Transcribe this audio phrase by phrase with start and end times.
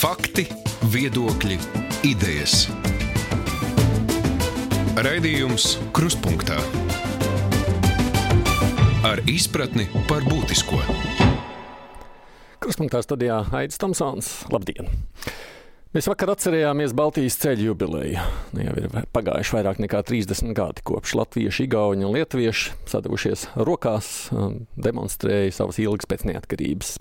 [0.00, 0.46] Fakti,
[0.88, 1.58] viedokļi,
[2.08, 2.62] idejas.
[4.96, 6.56] Raidījums Kruspunkta
[9.04, 10.80] ar izpratni par būtisko.
[12.64, 14.30] Kruspunkta studijā Aits Tomsons.
[14.48, 14.88] Labdien!
[15.92, 18.24] Mēs vakar atcerējāmies Baltijas ceļu jubileju.
[18.56, 24.30] Nu, jau ir pagājuši vairāk nekā 30 gadi, kopš latvieši, igauni un lietuvieši sadavušies rokās
[24.32, 26.96] un demonstrēja savas ilgas pēc neatkarības.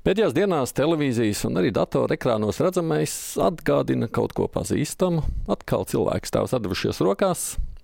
[0.00, 3.12] Pēdējās dienās televīzijas un arī datora ekrānos redzamais
[3.44, 5.20] atgādina kaut ko pazīstamu.
[5.52, 7.42] Atkal cilvēki stāv sadavušies rokās,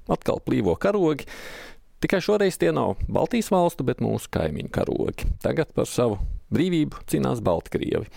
[0.09, 1.27] atkal plīvo karogi.
[2.01, 5.29] Tikai šoreiz tie nav Baltijas valstu, bet mūsu kaimiņu karogi.
[5.45, 6.17] Tagad par savu
[6.57, 8.09] brīvību cīnās Baltkrievi.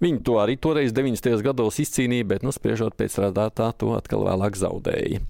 [0.00, 1.44] Viņi to arī toreiz 90.
[1.44, 5.20] gados izcīnīja, bet, nu, spriežot pēc radātā, to atkal vēlāk zaudēja.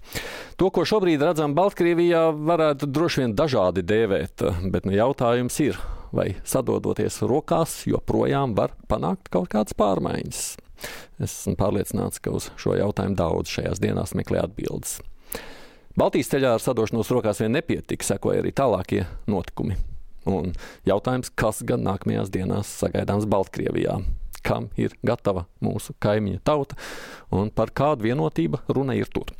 [0.55, 5.79] To, ko šobrīd redzam Baltkrievijā, varētu droši vien dažādi dēvēt, bet nu, jautājums ir,
[6.15, 10.43] vai sadodoties rokās, joprojām var panākt kaut kādas pārmaiņas.
[11.23, 14.99] Es esmu pārliecināts, ka uz šo jautājumu daudz šajās dienās meklē atbildes.
[15.95, 19.77] Baltijas ceļā ar sadošanos rokās vien nepietika, sekoja arī tālākie notikumi.
[20.27, 20.51] Un
[20.87, 24.01] jautājums, kas gan nākamajās dienās sagaidāms Baltkrievijā?
[24.45, 26.77] kam ir gatava mūsu kaimiņa tauta
[27.33, 29.31] un par kādu vienotību runa ir tur.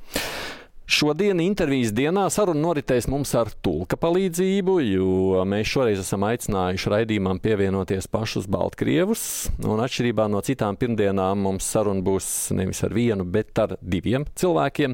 [0.85, 7.39] Šodien intervijas dienā saruna noritēs mums ar tulka palīdzību, jo mēs šoreiz esam aicinājuši raidījumam
[7.41, 9.23] pievienoties pašus Baltkrievus.
[9.65, 14.93] Un atšķirībā no citām pirmdienām mums saruna būs nevis ar vienu, bet ar diviem cilvēkiem.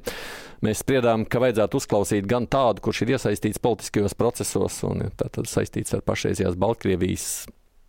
[0.64, 5.98] Mēs spriedām, ka vajadzētu uzklausīt gan tādu, kurš ir iesaistīts politiskajos procesos un tātad saistīts
[5.98, 7.28] ar pašreizējās Baltkrievijas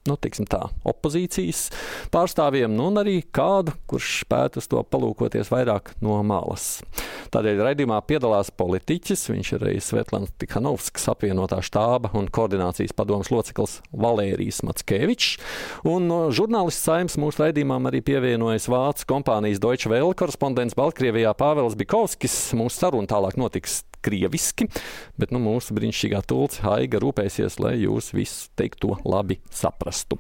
[0.09, 1.67] nu, tā, opozīcijas
[2.13, 6.81] pārstāvjiem, nu, un arī kādu, kurš spētu uz to palūkoties vairāk no malas.
[7.33, 13.79] Tādēļ raidījumā piedalās politiķis, viņš ir arī Svetlāns Tikhanovskis apvienotā štāba un koordinācijas padomas loceklis
[13.93, 15.39] Valērijas Matskevičs,
[15.89, 21.79] un no žurnālists saimnes mūsu raidījumam arī pievienojas Vācu kompānijas Deutsche Welle korespondents Baltkrievijā Pāvels
[21.79, 22.37] Bikovskis.
[22.59, 24.70] Mūsu saruna tālāk notiks krieviski,
[25.18, 30.20] bet nu, mūsu brīnišķīgā tulce Haiga rūpēsies, lai jūs visu teikto labi saprastu.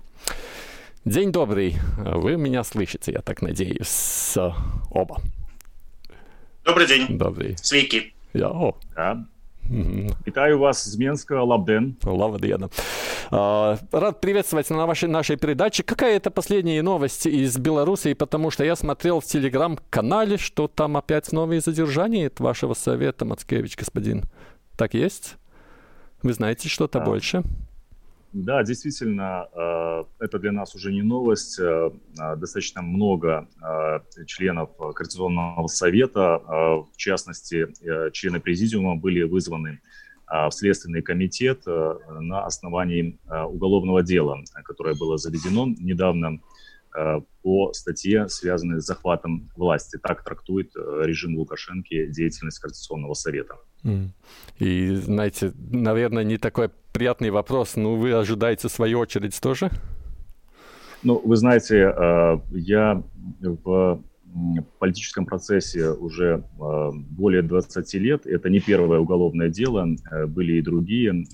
[1.07, 4.35] Dzień dobry, вы меня слышите, я так надеюсь,
[4.91, 5.21] оба.
[6.65, 7.17] Добрый день.
[7.17, 7.55] Добрый.
[7.55, 8.11] Sveiki.
[8.33, 8.75] Jā, o.
[8.97, 9.23] Jā.
[10.26, 11.96] Вітаю вас з Минска, Лабден.
[12.04, 12.68] Лавдена.
[13.30, 15.82] Рад приветствовать на вашей, нашей передаче.
[15.82, 18.12] Какая это последняя новость из Белоруссии?
[18.12, 23.76] Потому что я смотрел в телеграм-канале, что там опять новые задержания от вашего совета, Мацкевич,
[23.78, 24.24] господин.
[24.76, 25.36] Так есть?
[26.22, 27.04] Вы знаете что-то а.
[27.04, 27.42] больше?
[28.32, 29.46] Да, действительно,
[30.18, 31.60] это для нас уже не новость.
[32.16, 33.46] Достаточно много
[34.26, 37.68] членов Координационного совета, в частности,
[38.12, 39.80] члены президиума были вызваны
[40.26, 46.40] в Следственный комитет на основании уголовного дела, которое было заведено недавно
[47.42, 49.98] по статье, связанной с захватом власти.
[50.02, 53.56] Так трактует режим Лукашенко деятельность Координационного совета.
[54.58, 57.76] И, знаете, наверное, не такой приятный вопрос.
[57.76, 59.70] Ну, вы ожидаете свою очередь тоже?
[61.02, 61.94] Ну, вы знаете,
[62.50, 63.02] я
[63.40, 64.02] в
[64.78, 68.26] политическом процессе уже более 20 лет.
[68.26, 69.86] Это не первое уголовное дело.
[70.28, 71.26] Были и другие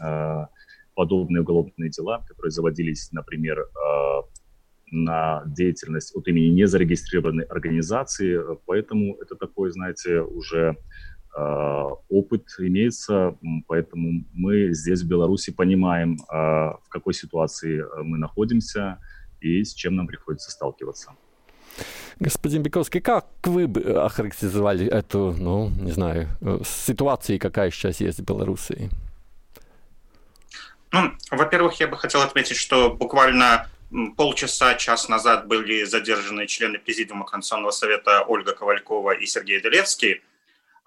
[0.94, 3.68] подобные уголовные дела, которые заводились, например,
[4.90, 8.40] на деятельность от имени незарегистрированной организации.
[8.64, 10.76] Поэтому это такой, знаете, уже
[12.08, 18.98] опыт имеется, поэтому мы здесь, в Беларуси, понимаем, в какой ситуации мы находимся
[19.40, 21.12] и с чем нам приходится сталкиваться.
[22.20, 26.28] Господин Биковский, как вы бы охарактеризовали эту, ну, не знаю,
[26.64, 28.90] ситуацию, какая сейчас есть в Беларуси?
[30.90, 33.68] Ну, во-первых, я бы хотел отметить, что буквально
[34.16, 40.22] полчаса, час назад были задержаны члены Президиума Конституционного совета Ольга Ковалькова и Сергей Делевский.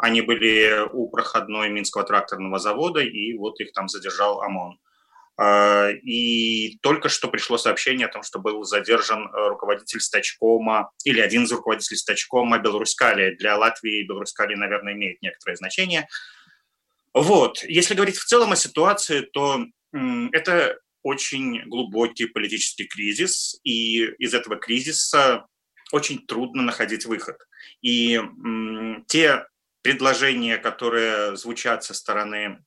[0.01, 4.79] Они были у проходной Минского тракторного завода, и вот их там задержал ОМОН.
[5.37, 11.19] А, и только что пришло сообщение о том, что был задержан э, руководитель стачкома, или
[11.19, 13.35] один из руководителей стачкома Белорускали.
[13.35, 16.07] Для Латвии Белорускали, наверное, имеет некоторое значение.
[17.13, 17.63] Вот.
[17.63, 19.65] Если говорить в целом о ситуации, то
[20.31, 25.45] это очень глубокий политический кризис, и из этого кризиса
[25.91, 27.37] очень трудно находить выход.
[27.81, 28.19] И
[29.07, 29.45] те
[29.81, 32.63] предложения, которые звучат со стороны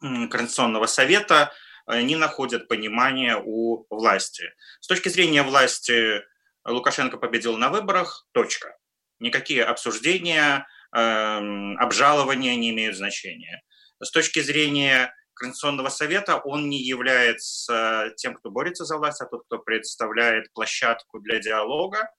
[0.00, 1.52] Координационного совета,
[1.88, 4.44] не находят понимания у власти.
[4.80, 6.22] С точки зрения власти
[6.64, 8.76] Лукашенко победил на выборах, точка.
[9.20, 13.62] Никакие обсуждения, э, обжалования не имеют значения.
[14.00, 19.44] С точки зрения Конституционного совета, он не является тем, кто борется за власть, а тот,
[19.46, 22.10] кто представляет площадку для диалога.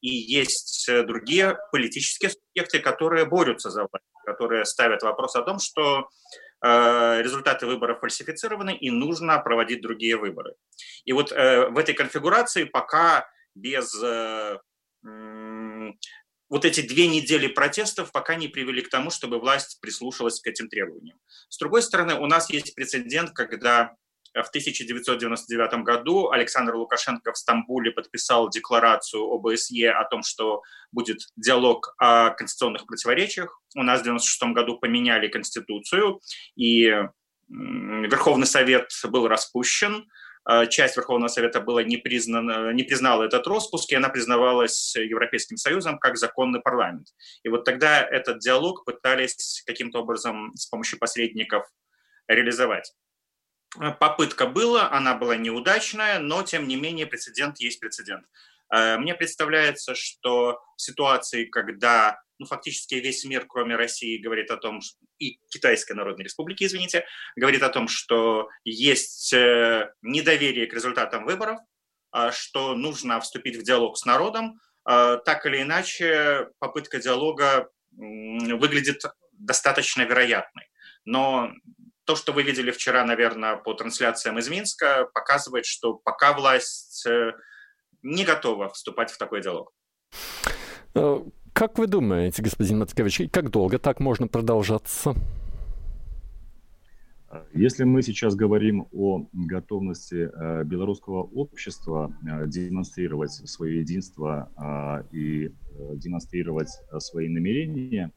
[0.00, 6.08] И есть другие политические субъекты, которые борются за власть, которые ставят вопрос о том, что
[6.64, 10.54] э, результаты выборов фальсифицированы и нужно проводить другие выборы.
[11.04, 14.58] И вот э, в этой конфигурации пока без э,
[16.48, 20.68] вот эти две недели протестов пока не привели к тому, чтобы власть прислушалась к этим
[20.68, 21.18] требованиям.
[21.48, 23.94] С другой стороны, у нас есть прецедент, когда
[24.34, 31.94] в 1999 году Александр Лукашенко в Стамбуле подписал декларацию ОБСЕ о том, что будет диалог
[31.98, 33.60] о конституционных противоречиях.
[33.76, 36.20] У нас в 1996 году поменяли конституцию,
[36.56, 36.92] и
[37.48, 40.06] Верховный Совет был распущен,
[40.44, 45.56] а, часть Верховного Совета была не, признана, не признала этот распуск, и она признавалась Европейским
[45.56, 47.08] Союзом как законный парламент.
[47.42, 51.66] И вот тогда этот диалог пытались каким-то образом с помощью посредников
[52.28, 52.92] реализовать.
[54.00, 58.24] Попытка была, она была неудачная, но тем не менее прецедент есть прецедент.
[58.68, 64.80] А, мне представляется, что ситуации, когда ну, фактически весь мир, кроме России, говорит о том,
[65.18, 67.04] и Китайской Народной Республики, извините,
[67.36, 71.60] говорит о том, что есть э, недоверие к результатам выборов,
[72.30, 74.60] что нужно вступить в диалог с народом.
[74.84, 80.68] Так или иначе, попытка диалога выглядит достаточно вероятной.
[81.04, 81.50] Но
[82.04, 87.32] то, что вы видели вчера, наверное, по трансляциям из Минска, показывает, что пока власть э,
[88.02, 89.72] не готова вступать в такой диалог.
[90.94, 91.20] Э,
[91.52, 95.14] как вы думаете, господин Мацкевич, как долго так можно продолжаться?
[97.52, 104.52] Если мы сейчас говорим о готовности э, белорусского общества демонстрировать свое единство
[105.10, 105.52] и
[105.94, 106.68] демонстрировать
[106.98, 108.12] свои намерения,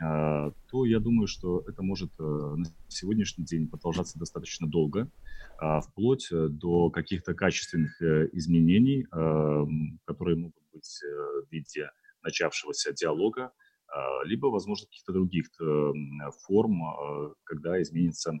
[0.00, 5.10] то я думаю, что это может на сегодняшний день продолжаться достаточно долго,
[5.82, 8.00] вплоть до каких-то качественных
[8.32, 9.06] изменений,
[10.04, 11.90] которые могут быть в виде
[12.22, 13.52] начавшегося диалога,
[13.88, 15.92] а, либо, возможно, каких-то других э,
[16.46, 18.38] форм, а, когда изменится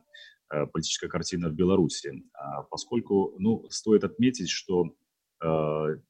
[0.50, 2.24] э, политическая картина в Беларуси.
[2.34, 4.94] А, поскольку, ну, стоит отметить, что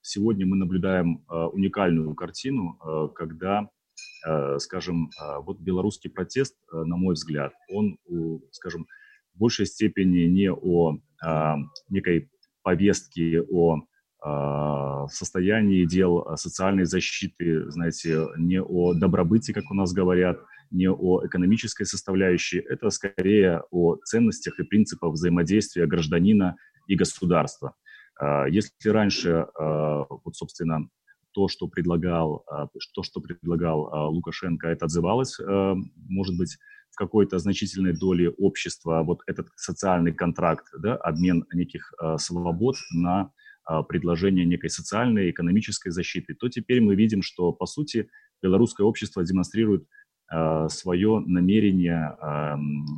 [0.00, 2.78] сегодня мы наблюдаем уникальную картину,
[3.14, 3.68] когда,
[4.58, 5.10] скажем,
[5.42, 7.98] вот белорусский протест, на мой взгляд, он,
[8.50, 8.86] скажем,
[9.34, 10.98] в большей степени не о
[11.88, 12.30] некой
[12.62, 13.82] повестке, о
[14.20, 20.40] в состоянии дел социальной защиты, знаете, не о добробыте, как у нас говорят,
[20.70, 26.56] не о экономической составляющей, это скорее о ценностях и принципах взаимодействия гражданина
[26.86, 27.74] и государства.
[28.18, 30.88] А, если раньше, а, вот, собственно,
[31.38, 35.38] то, что предлагал, а, то, что предлагал Лукашенко, это отзывалось,
[36.08, 36.58] может быть,
[36.90, 43.30] в какой-то значительной доле общества, вот этот социальный контракт, да, обмен неких свобод на
[43.68, 48.08] а, предложение некой социальной, экономической защиты, то теперь мы видим, что, по сути,
[48.42, 49.86] белорусское общество демонстрирует а,
[50.68, 52.16] свое намерение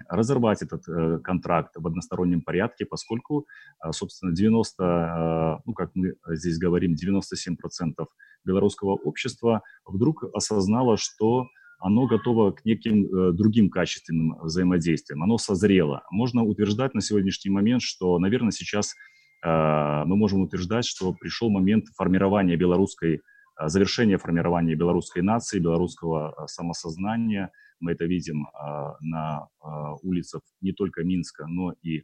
[0.08, 3.46] разорвать этот э, контракт в одностороннем порядке, поскольку,
[3.78, 8.06] а, собственно, 90, ну, как мы здесь говорим, 97%
[8.44, 11.46] белорусского общества вдруг осознало, что
[11.78, 16.02] оно готово к неким э, другим качественным взаимодействиям, оно созрело.
[16.10, 18.94] Можно утверждать на сегодняшний момент, что, наверное, сейчас
[19.42, 23.22] мы можем утверждать, что пришел момент формирования белорусской,
[23.60, 27.52] а, завершения формирования белорусской нации, белорусского а, самосознания.
[27.78, 28.46] Мы это видим
[29.00, 29.48] на
[30.02, 32.02] улицах не только Минска, но и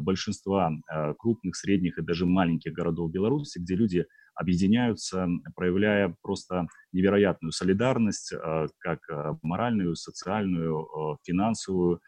[0.00, 0.70] большинства
[1.18, 8.34] крупных, средних и даже маленьких городов Беларуси, где люди объединяются, проявляя просто невероятную солидарность,
[8.80, 9.00] как
[9.42, 12.02] моральную, социальную, финансовую.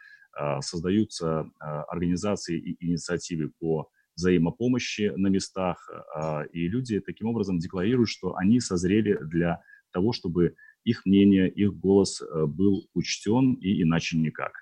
[0.61, 8.35] Создаются организации и инициативы по взаимопомощи на местах, а, и люди таким образом декларируют, что
[8.37, 9.61] они созрели для
[9.93, 10.55] того, чтобы
[10.85, 14.53] их мнение, их голос э, был учтен и иначе никак.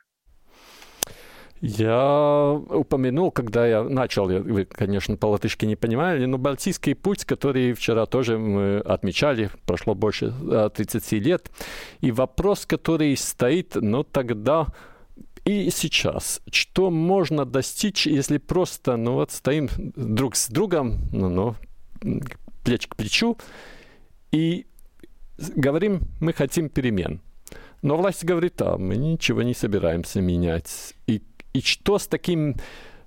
[1.61, 8.06] Я упомянул, когда я начал, вы, конечно, по-латышски не понимали, но Балтийский путь, который вчера
[8.06, 10.34] тоже мы отмечали, прошло больше
[10.75, 11.50] 30 э, лет,
[12.00, 14.66] и вопрос, который стоит, ну тогда
[15.44, 16.40] и сейчас.
[16.50, 22.20] Что можно достичь, если просто, ну вот, стоим друг с другом, ну, ну,
[22.64, 23.36] плеч к плечу,
[24.32, 24.66] и
[25.38, 27.20] говорим, мы хотим перемен.
[27.82, 30.94] Но власть говорит, а мы ничего не собираемся менять.
[31.06, 31.22] И,
[31.52, 32.56] и что с таким,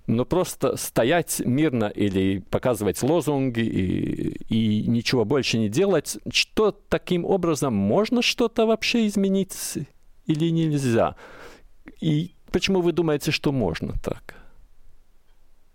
[0.05, 7.25] ну просто стоять мирно или показывать лозунги и, и ничего больше не делать, что таким
[7.25, 9.55] образом можно что-то вообще изменить
[10.27, 11.15] или нельзя?
[11.99, 14.35] И Почему вы думаете, что можно так?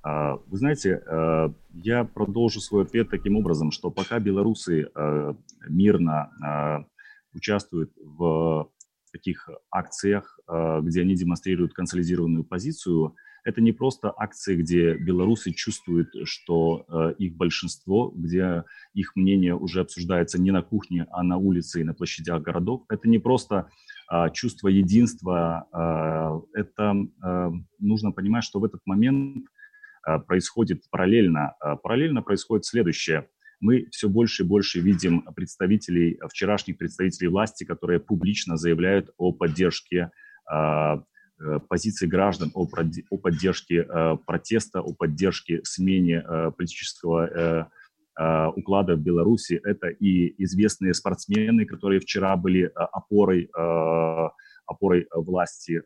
[0.02, 5.34] А, вы знаете, э, я продолжу свой ответ таким образом, что пока белорусы э,
[5.68, 8.68] мирно э, участвуют в
[9.12, 10.40] таких акциях,
[10.80, 13.14] где они демонстрируют консолидированную позицию,
[13.44, 16.86] это не просто акции, где белорусы чувствуют, что
[17.18, 18.64] их большинство, где
[18.94, 22.84] их мнение уже обсуждается не на кухне, а на улице и на площадях городов.
[22.88, 23.68] Это не просто
[24.32, 25.66] чувство единства.
[26.54, 26.94] Это
[27.78, 29.46] нужно понимать, что в этот момент
[30.06, 31.54] Э, происходит параллельно.
[31.64, 33.28] Э, параллельно происходит следующее.
[33.60, 40.10] Мы все больше и больше видим представителей, вчерашних представителей власти, которые публично заявляют о поддержке
[40.52, 40.96] э,
[41.68, 43.84] позиции граждан, о, поддержке
[44.26, 46.24] протеста, о поддержке смене
[46.56, 47.68] политического
[48.16, 49.60] уклада в Беларуси.
[49.64, 53.50] Это и известные спортсмены, которые вчера были опорой,
[54.66, 55.82] опорой власти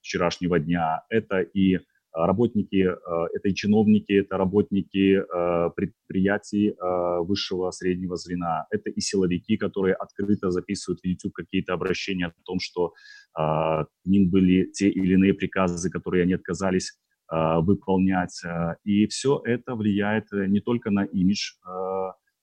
[0.00, 1.02] вчерашнего дня.
[1.08, 1.80] Это и
[2.12, 9.00] работники, э, это и чиновники, это работники э, предприятий э, высшего среднего звена, это и
[9.00, 12.92] силовики, которые открыто записывают в YouTube какие-то обращения о том, что
[13.34, 16.98] к ним были те или иные приказы, которые они отказались
[17.32, 18.42] выполнять.
[18.84, 21.54] И все это влияет не только на имидж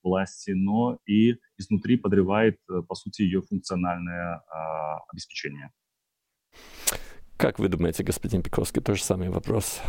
[0.02, 4.42] власти, но и изнутри подрывает, по сути, ее функциональное
[5.10, 5.72] обеспечение.
[7.38, 9.80] Как вы думаете, господин Пиковский, тот же самый вопрос?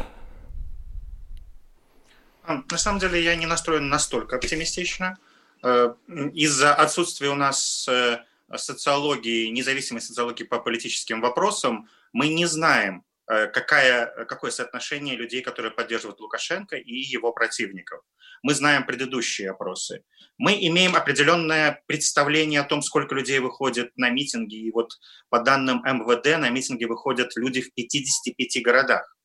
[2.45, 5.19] А, на самом деле я не настроен настолько оптимистично.
[5.63, 5.95] Э,
[6.33, 8.19] из-за отсутствия у нас э,
[8.57, 15.71] социологии, независимой социологии по политическим вопросам, мы не знаем, Э, какая, какое соотношение людей, которые
[15.71, 18.01] поддерживают Лукашенко и его противников.
[18.43, 20.03] Мы знаем предыдущие опросы.
[20.39, 24.57] Мы имеем определенное представление о том, сколько людей выходит на митинги.
[24.57, 29.17] И вот по данным МВД на митинги выходят люди в 55 городах.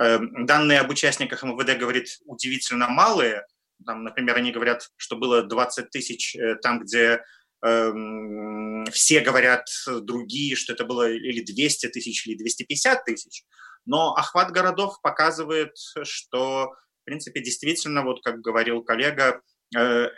[0.00, 3.46] Э, данные об участниках МВД говорит удивительно малые.
[3.84, 7.20] Там, например, они говорят, что было 20 тысяч э, там, где Эм,
[7.62, 13.44] все говорят другие, что это было или 200 тысяч, или 250 тысяч.
[13.84, 19.40] Но охват городов показывает, что, в принципе, действительно, вот как говорил коллега,
[19.76, 20.08] э,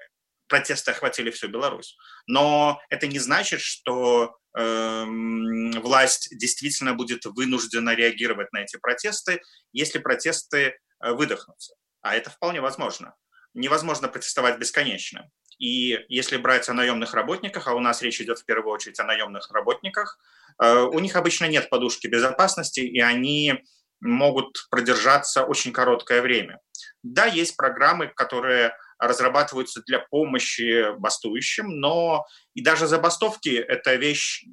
[0.49, 1.97] протесты охватили всю Беларусь.
[2.27, 5.05] Но это не значит, что э,
[5.81, 9.41] власть действительно будет вынуждена реагировать на эти протесты,
[9.73, 10.59] если протесты
[11.03, 11.75] э, выдохнутся.
[12.03, 13.15] А это вполне возможно.
[13.55, 15.31] Невозможно протестовать бесконечно.
[15.59, 19.05] И если брать о наемных работниках, а у нас речь идет в первую очередь о
[19.05, 20.19] наемных работниках,
[20.63, 23.63] э, у них обычно нет подушки безопасности, и они
[24.01, 26.61] могут продержаться очень короткое время.
[27.03, 34.45] Да, есть программы, которые разрабатываются для помощи бастующим, но и даже забастовки– это вещь,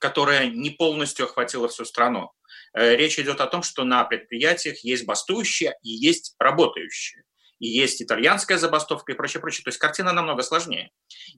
[0.00, 2.32] которая не полностью охватила всю страну.
[2.72, 7.24] Э, речь идет о том, что на предприятиях есть бастующие и есть работающие
[7.64, 9.64] и есть итальянская забастовка и прочее, прочее.
[9.64, 10.90] То есть картина намного сложнее.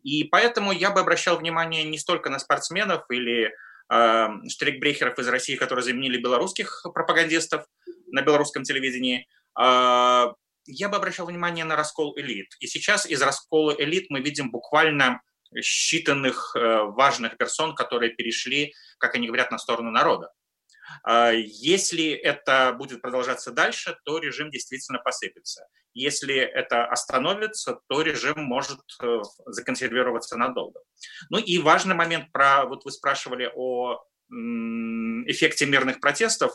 [0.02, 3.54] И поэтому я бы обращал внимание не столько на спортсменов или
[3.92, 7.66] э, штрикбрехеров из России, которые заменили белорусских пропагандистов
[8.08, 10.32] на белорусском телевидении, э,
[10.68, 12.48] я бы обращал внимание на раскол элит.
[12.58, 15.20] И сейчас из раскола элит мы видим буквально
[15.56, 20.32] считанных э, важных персон, которые перешли, как они говорят, на сторону народа.
[21.02, 25.66] А, если это будет продолжаться дальше, то режим действительно посыпется.
[25.94, 30.80] Если это остановится, то режим может э, законсервироваться надолго.
[31.30, 36.52] Ну и важный момент про, вот вы спрашивали о эффекте мирных протестов.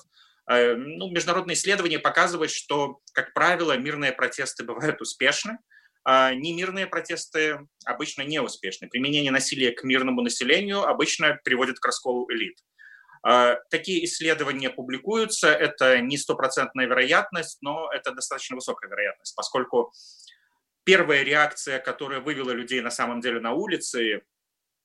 [0.49, 5.57] Э, ну, международные исследования показывают, что, как правило, мирные протесты бывают успешны,
[6.03, 8.87] а немирные протесты обычно неуспешны.
[8.89, 12.57] Применение насилия к мирному населению обычно приводит к расколу элит.
[13.23, 19.93] А, такие исследования публикуются, это не стопроцентная вероятность, но это достаточно высокая вероятность, поскольку
[20.83, 24.23] первая реакция, которая вывела людей на самом деле на улицы,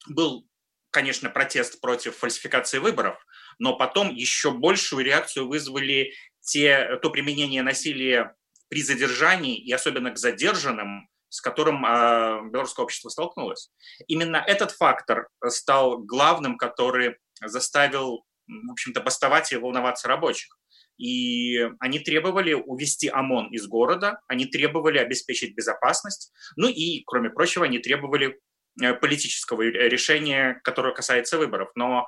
[0.06, 0.46] был,
[0.90, 3.18] конечно, протест против фальсификации выборов,
[3.58, 8.34] но потом еще большую реакцию вызвали те, то применение насилия
[8.68, 13.70] при задержании и особенно к задержанным, с которым э, белорусское общество столкнулось.
[14.06, 20.56] Именно этот фактор стал главным, который заставил, в общем-то, бастовать и волноваться рабочих.
[20.98, 27.66] И они требовали увести ОМОН из города, они требовали обеспечить безопасность, ну и, кроме прочего,
[27.66, 28.40] они требовали
[28.80, 31.70] э, политического решения, которое касается выборов.
[31.74, 32.06] Но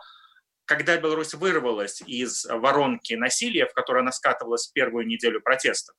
[0.64, 5.94] когда Беларусь вырвалась из воронки насилия, в которой она скатывалась в первую неделю протестов,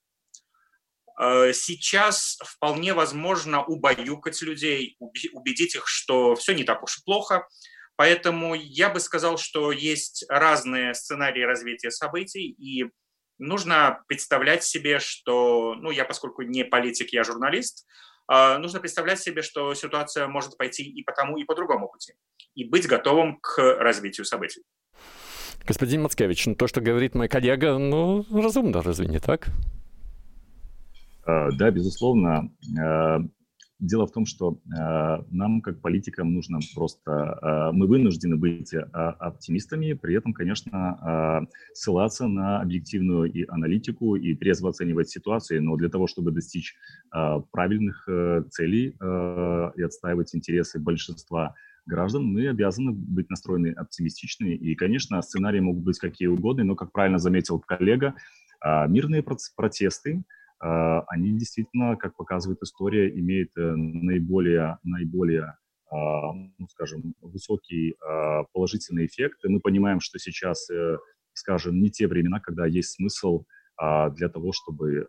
[1.21, 7.47] э, сейчас вполне возможно убаюкать людей, убедить их, что все не так уж плохо,
[7.99, 12.89] Поэтому я бы сказал, что есть разные сценарии развития событий, и
[13.39, 17.85] нужно представлять себе, что, ну, я поскольку не политик, я журналист,
[18.25, 22.13] а, нужно представлять себе, что ситуация может пойти и по тому, и по другому пути,
[22.55, 24.61] и быть готовым к развитию событий.
[25.67, 29.49] Господин Мацкевич, ну, то, что говорит мой коллега, ну, разумно, разве не так?
[31.25, 32.49] А, да, безусловно.
[33.79, 37.39] Дело в том, что э, нам, как политикам, нужно просто...
[37.41, 44.35] Э, мы вынуждены быть э, оптимистами, при этом, конечно, ссылаться на объективную и аналитику, и
[44.35, 46.75] трезво оценивать ситуацию, но для того, чтобы достичь
[47.51, 48.07] правильных
[48.49, 48.95] целей
[49.77, 51.55] и отстаивать интересы большинства
[51.85, 54.45] граждан, мы обязаны быть настроены оптимистично.
[54.45, 58.15] И, конечно, сценарии могут быть какие угодно, но, как правильно заметил коллега,
[58.63, 59.23] мирные
[59.55, 60.23] протесты,
[60.59, 65.55] они действительно, как показывает история, имеют э, наиболее, наиболее
[65.91, 69.43] а, ну, скажем, высокий а, положительный эффект.
[69.43, 70.97] И мы понимаем, что сейчас, э,
[71.33, 73.45] скажем, не те времена, когда есть смысл
[74.17, 75.07] для того, чтобы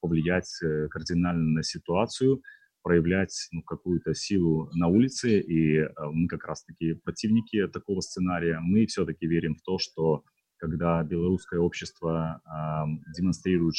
[0.00, 2.40] повлиять э, кардинально на ситуацию,
[2.84, 8.60] проявлять ну, какую-то силу на улице, и мы как раз-таки противники такого сценария.
[8.60, 10.22] Мы все-таки верим в то, что
[10.58, 12.40] когда белорусское общество
[13.16, 13.74] демонстрирует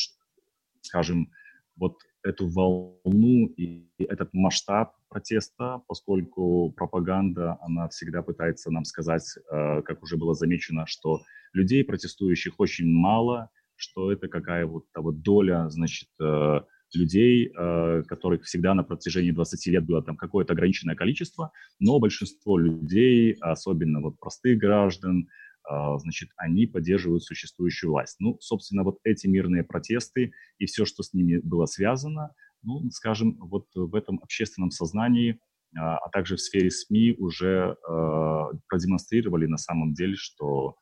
[0.86, 1.32] скажем,
[1.78, 9.82] вот эту волну и этот масштаб протеста, поскольку пропаганда, она всегда пытается нам сказать, э,
[9.84, 11.22] как уже было замечено, что
[11.54, 16.62] людей протестующих очень мало, что это какая вот, та вот доля, значит, э,
[16.94, 22.58] людей, э, которых всегда на протяжении 20 лет было там какое-то ограниченное количество, но большинство
[22.58, 25.28] людей, особенно вот простых граждан,
[25.68, 28.18] значит, они поддерживают существующую власть.
[28.20, 32.34] Ну, собственно, вот эти мирные протесты и все, что с ними было связано,
[32.66, 35.40] ну, скажем, вот в этом общественном сознании,
[35.78, 40.76] а, а также в сфере СМИ уже а, продемонстрировали на самом деле, что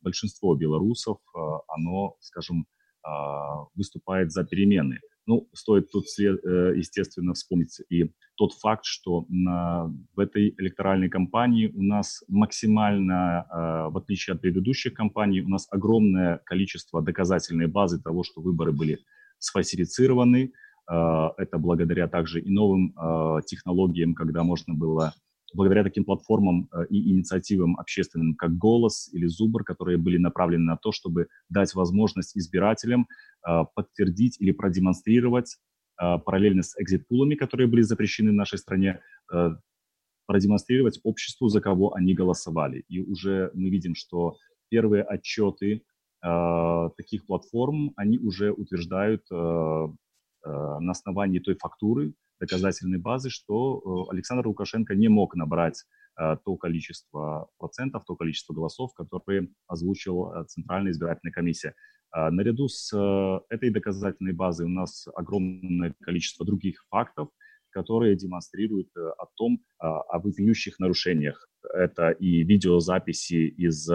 [0.00, 1.18] большинство белорусов,
[1.68, 2.66] оно, скажем,
[3.76, 4.98] выступает за перемены.
[5.28, 11.82] Ну, стоит тут, э, естественно, вспомнить и тот факт, что в этой электоральной кампании у
[11.82, 18.24] нас максимально, э, в отличие от предыдущих кампаний, у нас огромное количество доказательной базы того,
[18.24, 19.00] что выборы были
[19.38, 20.54] сфальсифицированы.
[20.90, 22.94] Э, это благодаря также и новым
[23.44, 25.12] технологиям, когда можно было
[25.54, 30.76] благодаря таким платформам э, и инициативам общественным, как «Голос» или «Зубр», которые были направлены на
[30.76, 33.08] то, чтобы дать возможность избирателям
[33.46, 35.56] э, подтвердить или продемонстрировать
[36.00, 39.00] э, параллельно с экзит-пулами, которые были запрещены в нашей стране,
[40.26, 42.84] продемонстрировать обществу, за кого они голосовали.
[42.88, 44.36] И уже мы видим, что
[44.68, 45.82] первые отчеты
[46.96, 54.94] таких платформ, они уже утверждают на основании той фактуры, доказательной базы, что э, Александр Лукашенко
[54.94, 55.84] не мог набрать
[56.18, 61.74] э, то количество процентов, то количество голосов, которые озвучила э, Центральная избирательная комиссия.
[62.10, 62.90] Наряду с
[63.50, 67.28] этой доказательной базой у нас огромное количество других фактов,
[67.68, 71.50] которые демонстрируют о том, о вопиющих нарушениях.
[71.70, 73.86] Это и видеозаписи из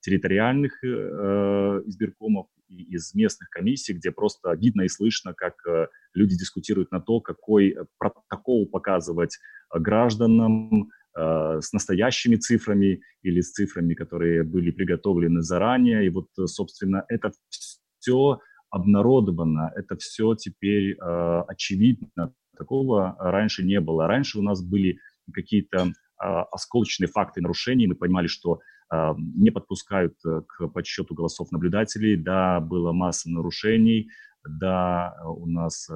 [0.00, 5.54] территориальных избиркомов, и из местных комиссий, где просто видно и слышно, как
[6.16, 9.38] люди дискутируют на то, какой э, протокол показывать
[9.72, 16.06] э, гражданам э, с настоящими цифрами или с цифрами, которые были приготовлены заранее.
[16.06, 17.30] И вот, собственно, это
[18.00, 22.34] все обнародовано, это все теперь очевидно.
[22.58, 24.08] Такого раньше не было.
[24.08, 24.98] Раньше у нас были
[25.32, 27.86] какие-то осколочные факты нарушений.
[27.86, 32.16] Мы понимали, что не подпускают к подсчету голосов наблюдателей.
[32.16, 34.10] Да, была масса нарушений,
[34.48, 35.94] да, у нас э,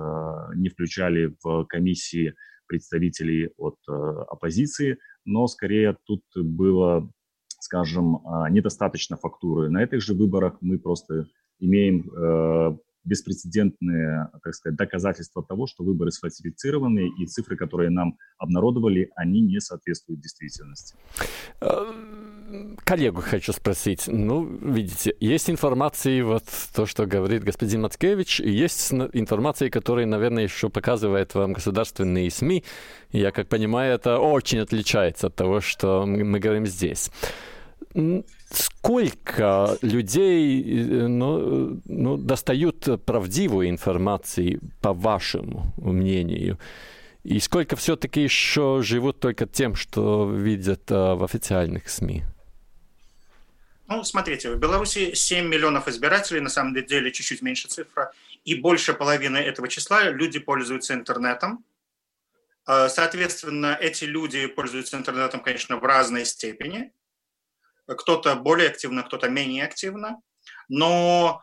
[0.54, 2.34] не включали в комиссии
[2.66, 7.10] представителей от э, оппозиции, но скорее тут было,
[7.58, 9.70] скажем, э, недостаточно фактуры.
[9.70, 11.26] На этих же выборах мы просто
[11.58, 19.40] имеем беспрецедентные, так сказать, доказательства того, что выборы сфальсифицированы, и цифры, которые нам обнародовали, они
[19.40, 20.96] не соответствуют действительности.
[22.50, 24.04] Э, коллегу хочу спросить.
[24.06, 30.44] Ну, видите, есть информация, вот то, что говорит господин Мацкевич, и есть информация, которая, наверное,
[30.44, 32.64] еще показывает вам государственные СМИ.
[33.12, 37.10] я, как понимаю, это очень отличается от того, что мы говорим здесь
[38.50, 46.58] сколько людей э, ну, ну, достают правдивую информацию, по вашему мнению?
[47.22, 52.22] И сколько все-таки еще живут только тем, что видят а, в официальных СМИ?
[53.90, 58.12] Ну, смотрите, в Беларуси 7 миллионов избирателей, на самом деле чуть-чуть меньше цифра,
[58.44, 61.64] и больше половины этого числа люди пользуются интернетом,
[62.66, 66.92] Соответственно, эти люди пользуются интернетом, конечно, в разной степени.
[67.86, 70.20] Кто-то более активно, кто-то менее активно.
[70.68, 71.42] Но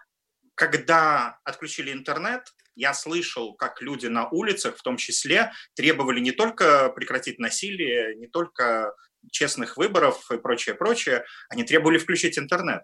[0.56, 6.90] когда отключили интернет, я слышал, как люди на улицах, в том числе, требовали не только
[6.90, 8.96] прекратить насилие, не только
[9.32, 12.84] честных выборов и прочее, прочее, они требовали включить интернет.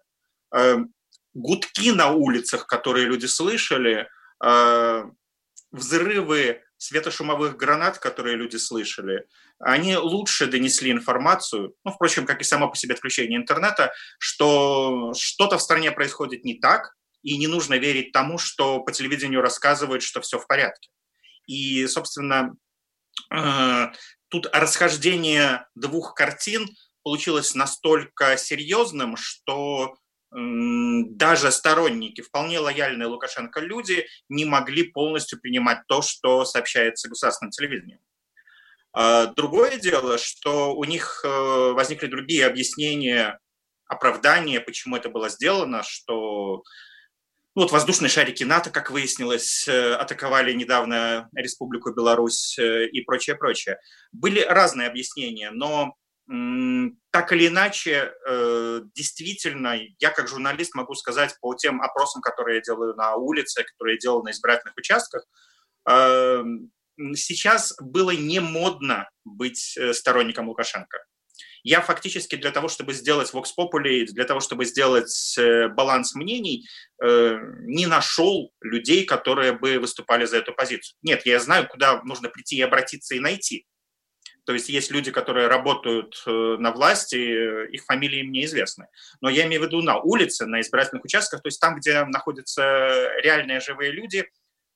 [0.53, 0.93] Эм,
[1.33, 4.07] гудки на улицах, которые люди слышали,
[4.43, 5.03] э,
[5.71, 9.25] взрывы светошумовых гранат, которые люди слышали,
[9.59, 15.57] они лучше донесли информацию, ну, впрочем, как и само по себе отключение интернета, что что-то
[15.57, 20.19] в стране происходит не так, и не нужно верить тому, что по телевидению рассказывают, что
[20.19, 20.89] все в порядке.
[21.47, 22.53] И, собственно,
[23.31, 23.87] э,
[24.33, 26.67] тут расхождение двух картин
[27.03, 29.95] получилось настолько серьезным, что
[30.31, 37.99] даже сторонники, вполне лояльные Лукашенко люди, не могли полностью принимать то, что сообщается государственным телевидением.
[38.91, 43.39] А другое дело, что у них э, возникли другие объяснения,
[43.85, 46.63] оправдания, почему это было сделано, что
[47.55, 53.35] ну, вот воздушные шарики НАТО, как выяснилось, э, атаковали недавно Республику Беларусь э, и прочее,
[53.35, 53.77] прочее.
[54.11, 55.95] Были разные объяснения, но
[57.11, 62.61] так или иначе, э, действительно, я как журналист могу сказать по тем опросам, которые я
[62.61, 65.25] делаю на улице, которые я делал на избирательных участках,
[67.15, 70.97] сейчас было не модно быть сторонником Лукашенко.
[71.63, 76.67] Я фактически для того, чтобы сделать Vox Populi, для того, чтобы сделать э, баланс мнений,
[77.01, 80.97] э, не нашел людей, которые бы выступали за эту позицию.
[81.01, 83.65] Нет, я знаю, куда нужно прийти и обратиться и найти.
[84.45, 88.87] То есть есть люди, которые работают э, на власти, их фамилии мне известны.
[89.21, 92.61] Но я имею в виду на улице, на избирательных участках, то есть там, где находятся
[93.21, 94.25] реальные живые люди,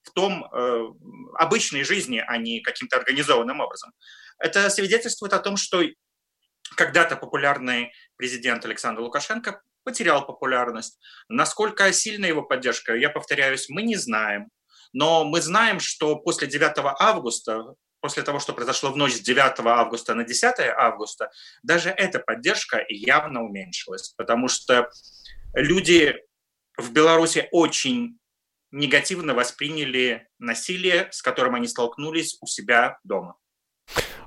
[0.04, 0.88] в том э,
[1.36, 3.91] обычной жизни, а не каким-то организованным образом.
[4.39, 5.84] Это свидетельствует о том, что
[6.75, 10.99] когда-то популярный президент Александр Лукашенко потерял популярность.
[11.30, 14.49] Насколько сильна его поддержка, я повторяюсь, мы не знаем.
[14.93, 19.60] Но мы знаем, что после 9 августа, после того, что произошло в ночь с 9
[19.60, 21.30] августа на 10 августа,
[21.63, 24.89] даже эта поддержка явно уменьшилась, потому что
[25.53, 26.15] люди
[26.77, 28.19] в Беларуси очень
[28.71, 33.36] негативно восприняли насилие, с которым они столкнулись у себя дома.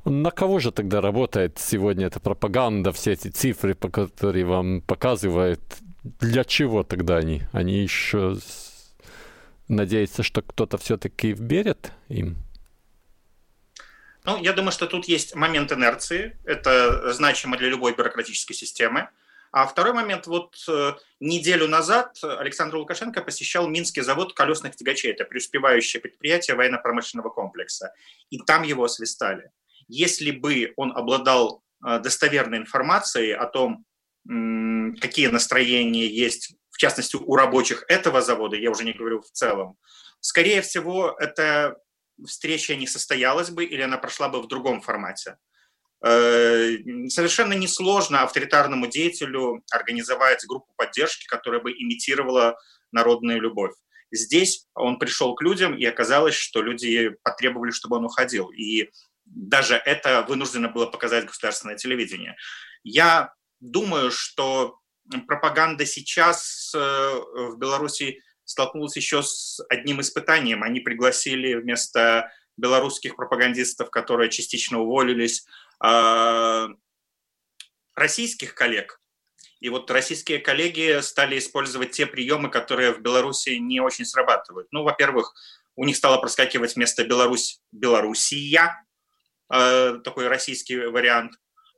[0.04, 5.60] На кого же тогда работает сегодня эта пропаганда, все эти цифры, которые вам показывают?
[6.20, 7.42] Для чего тогда они?
[7.52, 8.36] Они еще
[9.68, 12.36] надеются, что кто-то все-таки верит им?
[14.24, 16.36] Ну, я думаю, что тут есть момент инерции.
[16.44, 19.08] Это значимо для любой бюрократической системы.
[19.52, 25.10] А второй момент, вот э, неделю назад Александр Лукашенко посещал Минский завод колесных тягачей.
[25.10, 27.92] Это преуспевающее предприятие военно-промышленного комплекса.
[28.30, 29.50] И там его освистали.
[29.90, 33.84] Если бы он обладал э, достоверной информацией о том,
[35.00, 39.76] какие настроения есть, в частности, у рабочих этого завода, я уже не говорю в целом,
[40.20, 41.76] скорее всего, эта
[42.26, 45.38] встреча не состоялась бы или она прошла бы в другом формате.
[46.02, 46.76] Э,
[47.08, 52.56] совершенно несложно авторитарному деятелю организовать группу поддержки, которая бы имитировала
[52.92, 53.72] народную любовь.
[54.12, 58.50] Здесь он пришел к людям, и оказалось, что люди потребовали, чтобы он уходил.
[58.50, 58.90] И
[59.30, 62.36] даже это вынуждено было показать государственное телевидение.
[62.82, 64.78] Я думаю, что
[65.26, 70.62] пропаганда сейчас э, в Беларуси столкнулась еще с одним испытанием.
[70.62, 75.46] Они пригласили вместо белорусских пропагандистов, которые частично уволились,
[75.78, 76.68] а,
[77.94, 79.00] российских коллег.
[79.60, 84.68] И вот российские коллеги стали использовать те приемы, которые в Беларуси не очень срабатывают.
[84.72, 85.32] Ну, во-первых,
[85.76, 88.89] у них стало проскакивать вместо Беларусь Белоруссия, Э,
[89.50, 91.34] такой российский вариант.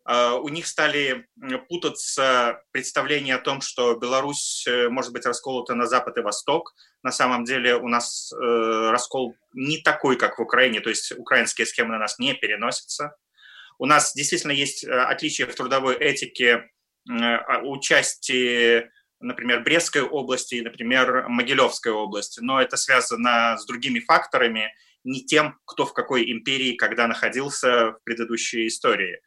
[0.09, 1.27] Э, у них стали
[1.69, 6.75] путаться представления о том, что Беларусь э, может быть расколота на Запад и Восток.
[7.03, 11.91] На самом деле у нас раскол не такой, как в Украине, то есть украинские схемы
[11.91, 13.17] на нас не переносятся.
[13.79, 16.71] У нас действительно есть отличия в трудовой этике
[17.65, 18.89] участии
[19.23, 25.87] например, Брестской области, например, Могилевской области, но это связано с другими факторами, не тем, кто
[25.87, 29.19] в какой империи когда находился в предыдущей истории.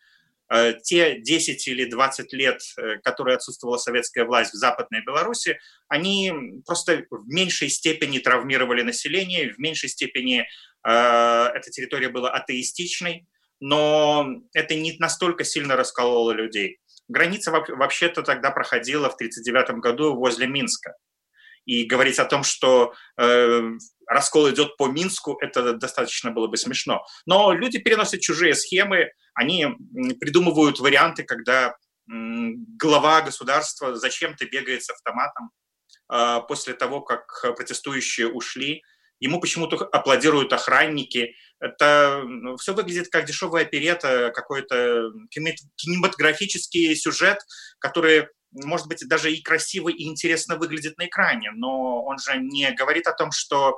[0.53, 5.57] Э, те 10 или 20 лет, э, которые отсутствовала советская власть в Западной Беларуси,
[5.87, 6.31] они
[6.65, 10.45] просто в меньшей степени травмировали население, в меньшей степени э,
[10.83, 13.27] эта территория была атеистичной,
[13.59, 16.79] но это не настолько сильно раскололо людей.
[17.07, 20.95] Граница вообще-то тогда проходила в 1939 году возле Минска.
[21.65, 23.61] И говорить о том, что э,
[24.07, 27.05] раскол идет по Минску, это достаточно было бы смешно.
[27.25, 29.67] Но люди переносят чужие схемы, они
[30.19, 31.75] придумывают варианты, когда
[32.07, 35.51] глава государства зачем-то бегает с автоматом
[36.11, 37.25] э, после того, как
[37.55, 38.83] протестующие ушли.
[39.19, 41.35] Ему почему-то аплодируют охранники.
[41.59, 47.39] Это ну, все выглядит как дешевая оперета, какой-то кинематографический сюжет,
[47.79, 48.27] который
[48.63, 53.07] может быть, даже и красиво, и интересно выглядит на экране, но он же не говорит
[53.07, 53.77] о том, что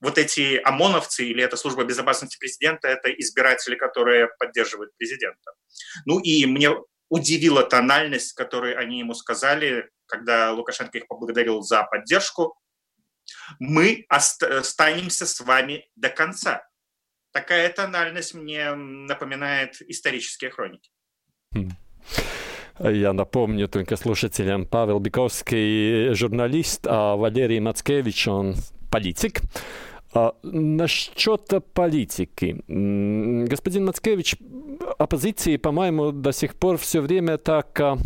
[0.00, 5.52] вот эти ОМОНовцы или это служба безопасности президента, это избиратели, которые поддерживают президента.
[6.04, 6.70] Ну и мне
[7.08, 12.58] удивила тональность, которую они ему сказали, когда Лукашенко их поблагодарил за поддержку.
[13.58, 16.66] Мы останемся с вами до конца.
[17.32, 20.90] Такая тональность мне напоминает исторические хроники.
[22.80, 28.56] Я напомню только слушателям, Павел Биковский журналист, а Валерий Мацкевич, он
[28.90, 29.42] политик.
[30.12, 32.62] А, насчет политики.
[32.66, 34.36] Господин Мацкевич,
[34.98, 37.98] оппозиции, по-моему, до сих пор все время так а,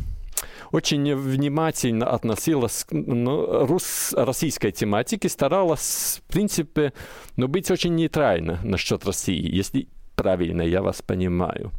[0.71, 6.93] очень внимательно относилась к ну, рус, российской тематике, старалась, в принципе,
[7.37, 11.73] ну, быть очень нейтрально насчет России, если правильно я вас понимаю.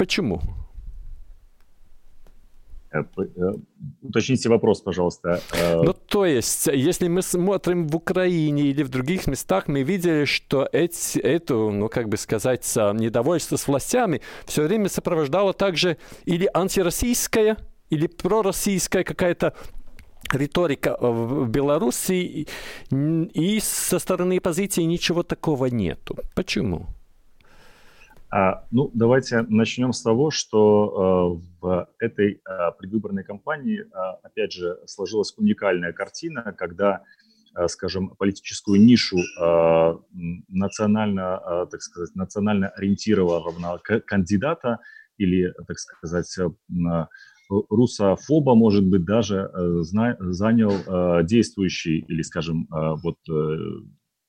[0.00, 0.40] Почему?
[2.90, 3.52] Э, э,
[4.00, 5.42] уточните вопрос, пожалуйста.
[5.52, 10.24] Э, ну, то есть, если мы смотрим в Украине или в других местах, мы видели,
[10.24, 16.48] что эти, эту, ну, как бы сказать, недовольство с властями все время сопровождало также или
[16.54, 17.58] антироссийская,
[17.90, 19.52] или пророссийская какая-то
[20.32, 22.46] риторика в Беларуси,
[22.90, 26.16] и со стороны оппозиции ничего такого нету.
[26.34, 26.86] Почему?
[28.32, 32.38] А, ну, давайте начнем с того, что э, в этой э,
[32.78, 33.86] предвыборной кампании, э,
[34.22, 37.02] опять же, сложилась уникальная картина, когда,
[37.56, 39.98] э, скажем, политическую нишу э,
[40.48, 44.78] национально, э, так сказать, национально ориентированного кандидата
[45.18, 47.06] или, так сказать, э,
[47.48, 53.16] русофоба, может быть, даже э, занял э, действующий или, скажем, э, вот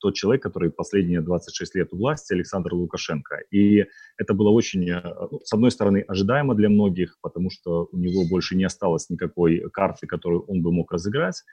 [0.02, 3.36] тот человек, который последние 26 лет у власти, Александр Лукашенко.
[3.52, 3.86] И
[4.18, 8.26] это было очень, э, ну, с одной стороны, ожидаемо для многих, потому что у него
[8.28, 11.44] больше не осталось никакой карты, которую он бы мог разыграть.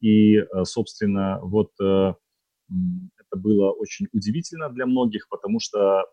[0.00, 2.14] И, э, собственно, вот э,
[2.70, 6.04] это было очень удивительно для многих, потому что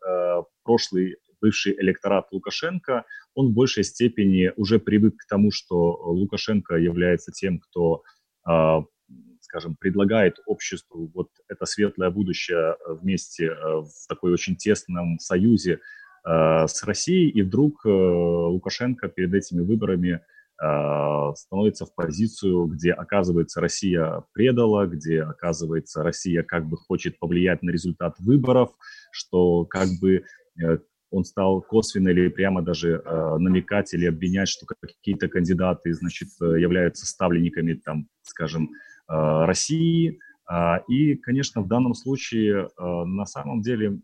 [0.63, 3.03] прошлый бывший электорат Лукашенко,
[3.33, 5.75] он в большей степени уже привык к тому, что
[6.13, 8.03] Лукашенко является тем, кто
[9.55, 15.79] скажем, предлагает обществу вот это светлое будущее э, вместе э, в такой очень тесном союзе
[16.25, 20.21] э, с Россией, и вдруг Лукашенко перед этими выборами
[21.35, 27.71] становится в позицию, где, оказывается, Россия предала, где, оказывается, Россия как бы хочет повлиять на
[27.71, 28.69] результат выборов,
[29.11, 30.23] что как бы
[31.11, 37.05] он стал косвенно или прямо даже э, намекать или обвинять, что какие-то кандидаты, значит, являются
[37.05, 38.69] ставленниками, там, скажем,
[39.07, 40.19] России.
[40.47, 43.99] А, и, конечно, в данном случае э, на самом деле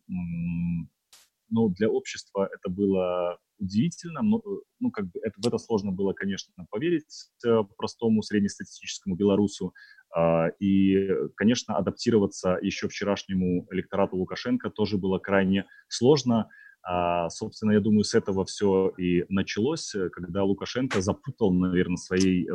[1.50, 5.92] ну, для общества это было удивительно, но, э, ну, как бы это, в это сложно
[5.92, 7.30] было, конечно, поверить
[7.78, 9.74] простому среднестатистическому белорусу.
[10.16, 16.50] А, и, конечно, адаптироваться еще вчерашнему электорату Лукашенко тоже было крайне сложно.
[16.84, 22.50] А, собственно, я думаю, с этого все и началось, когда Лукашенко запутал, наверное, своей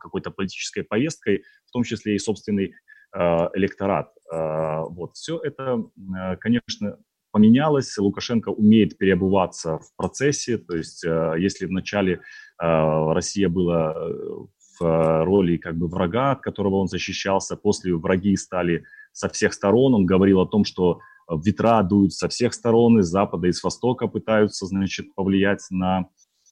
[0.00, 2.74] какой-то политической повесткой, в том числе и собственный
[3.14, 3.18] э,
[3.54, 4.12] электорат.
[4.32, 5.14] Э, вот.
[5.14, 6.98] Все это, э, конечно,
[7.32, 7.96] поменялось.
[7.98, 10.58] Лукашенко умеет переобуваться в процессе.
[10.58, 12.20] То есть, если вначале
[12.56, 13.94] Россия была
[14.80, 19.94] в роли как бы врага, от которого он защищался, после враги стали со всех сторон.
[19.94, 24.64] Он говорил о том, что ветра дуют со всех сторон, из запада, из востока пытаются,
[24.64, 26.06] значит, повлиять на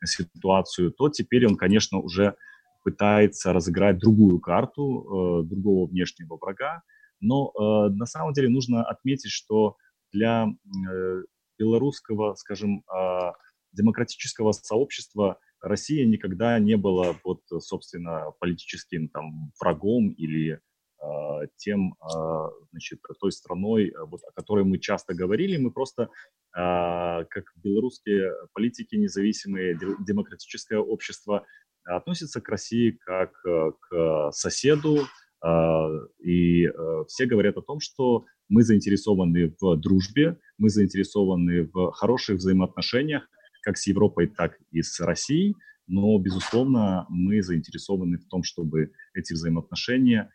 [0.04, 2.36] ситуацию, то теперь он, конечно, уже
[2.84, 6.82] пытается разыграть другую карту, э, другого внешнего врага.
[7.20, 9.76] Но э, на самом деле нужно отметить, что
[10.12, 11.22] для э,
[11.58, 13.32] белорусского, скажем, э,
[13.72, 20.60] демократического сообщества Россия никогда не была, вот, собственно, политическим там, врагом или
[21.02, 25.56] э, тем, э, значит, той страной, э, вот, о которой мы часто говорили.
[25.56, 26.08] Мы просто, э,
[26.52, 31.46] как белорусские политики, независимые, демократическое общество,
[31.84, 35.00] относится к России как э, к соседу,
[35.42, 35.88] а,
[36.22, 42.36] и э, все говорят о том, что мы заинтересованы в дружбе, мы заинтересованы в хороших
[42.38, 43.28] взаимоотношениях
[43.62, 45.56] как с Европой, так и с Россией.
[45.86, 50.30] но, безусловно, мы заинтересованы в том, чтобы эти взаимоотношения,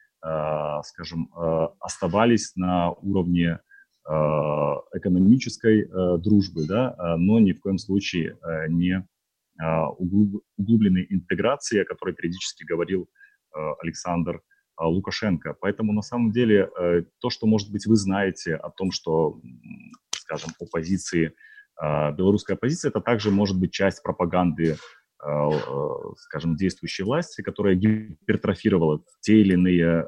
[0.84, 1.32] скажем,
[1.80, 3.60] оставались на уровне
[4.06, 5.88] экономической
[6.20, 9.08] дружбы, да, но ни в коем случае не
[9.60, 13.10] углубленной интеграции, о которой периодически говорил
[13.82, 14.42] Александр
[14.80, 15.56] Лукашенко.
[15.60, 16.70] Поэтому на самом деле
[17.20, 19.42] то, что, может быть, вы знаете о том, что,
[20.12, 21.34] скажем, оппозиции,
[21.82, 24.78] белорусская оппозиция, это также может быть часть пропаганды
[26.18, 30.08] скажем, действующей власти, которая гипертрофировала те или иные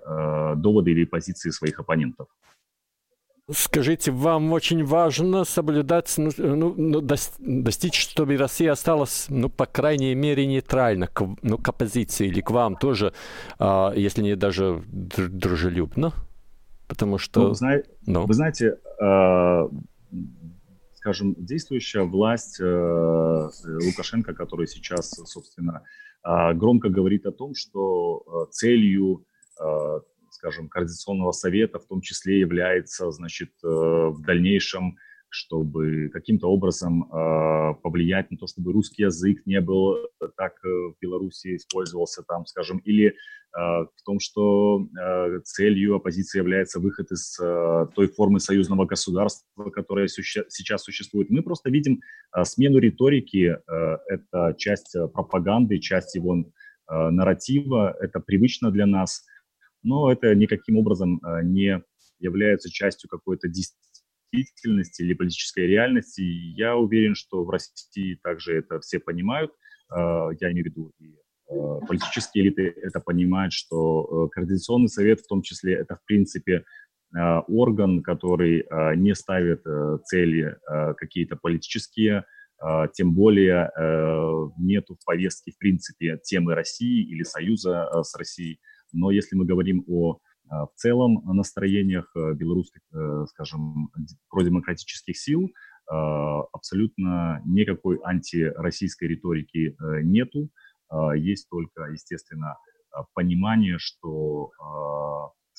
[0.55, 2.29] доводы или позиции своих оппонентов.
[3.53, 10.45] Скажите, вам очень важно соблюдать, ну, ну, достичь, чтобы Россия осталась, ну, по крайней мере,
[10.45, 13.13] нейтральна к, ну, к оппозиции или к вам тоже,
[13.59, 16.13] а, если не даже дружелюбно?
[16.87, 17.47] Потому что...
[17.47, 17.77] Ну, зна...
[18.05, 18.25] ну.
[18.25, 19.69] Вы знаете, э,
[20.95, 23.49] скажем, действующая власть э,
[23.85, 25.83] Лукашенко, который сейчас, собственно,
[26.23, 29.25] э, громко говорит о том, что э, целью
[29.59, 29.99] э,
[30.41, 34.97] скажем, Координационного совета в том числе является, значит, э, в дальнейшем,
[35.30, 39.97] чтобы каким-то образом э, повлиять на то, чтобы русский язык не был
[40.36, 43.15] так э, в Беларуси использовался там, скажем, или
[43.54, 44.88] в том, что
[45.43, 51.30] целью оппозиции является выход из той формы союзного государства, которая сейчас существует.
[51.30, 51.99] Мы просто видим
[52.43, 56.45] смену риторики, это часть пропаганды, часть его
[56.88, 59.25] нарратива, это привычно для нас–
[59.83, 61.81] но это никаким образом а, не
[62.19, 66.21] является частью какой-то действительности или политической реальности.
[66.21, 69.51] Я уверен, что в России также это все понимают.
[69.89, 71.15] А, я имею в виду и
[71.49, 76.63] а, политические элиты это понимают, что Координационный совет в том числе это в принципе
[77.13, 78.65] орган, который
[78.95, 79.63] не ставит
[80.05, 80.55] цели
[80.95, 82.23] какие-то политические,
[82.93, 83.69] тем более
[84.57, 88.61] нету в повестке в принципе темы России или союза с Россией.
[88.93, 90.19] Но если мы говорим о
[90.51, 93.89] а, в целом настроениях э, белорусских, э, скажем,
[94.30, 95.49] продемократических сил,
[95.88, 100.47] абсолютно никакой антироссийской риторики э, нету.
[101.15, 102.56] Есть только, естественно,
[103.13, 104.51] понимание, что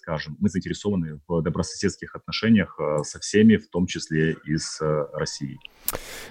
[0.03, 5.07] скажем, мы заинтересованы в добрососедских отношениях э, со всеми, в том числе и с э,
[5.13, 5.61] Россией.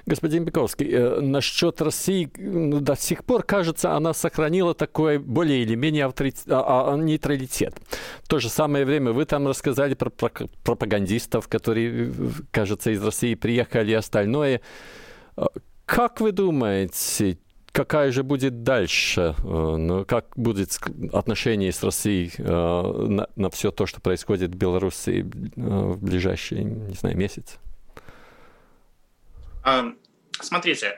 [0.06, 6.06] Господин Бековский, э, насчет России до сих пор, кажется, она сохранила такой более или менее
[6.06, 7.76] авторитет, а, а, нейтралитет.
[8.24, 12.12] В то же самое время вы там рассказали про пропагандистов, которые,
[12.52, 14.62] кажется, из России приехали и остальное.
[15.86, 17.38] Как вы думаете,
[17.72, 20.78] какая же будет дальше, э, ну, как будет
[21.14, 25.24] отношение с Россией э, на, на все то, что происходит в Беларуси э,
[25.56, 27.58] в ближайшие, не знаю, месяцы?
[30.40, 30.98] Смотрите,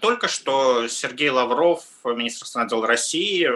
[0.00, 3.48] только что Сергей Лавров, министр иностранных дел России,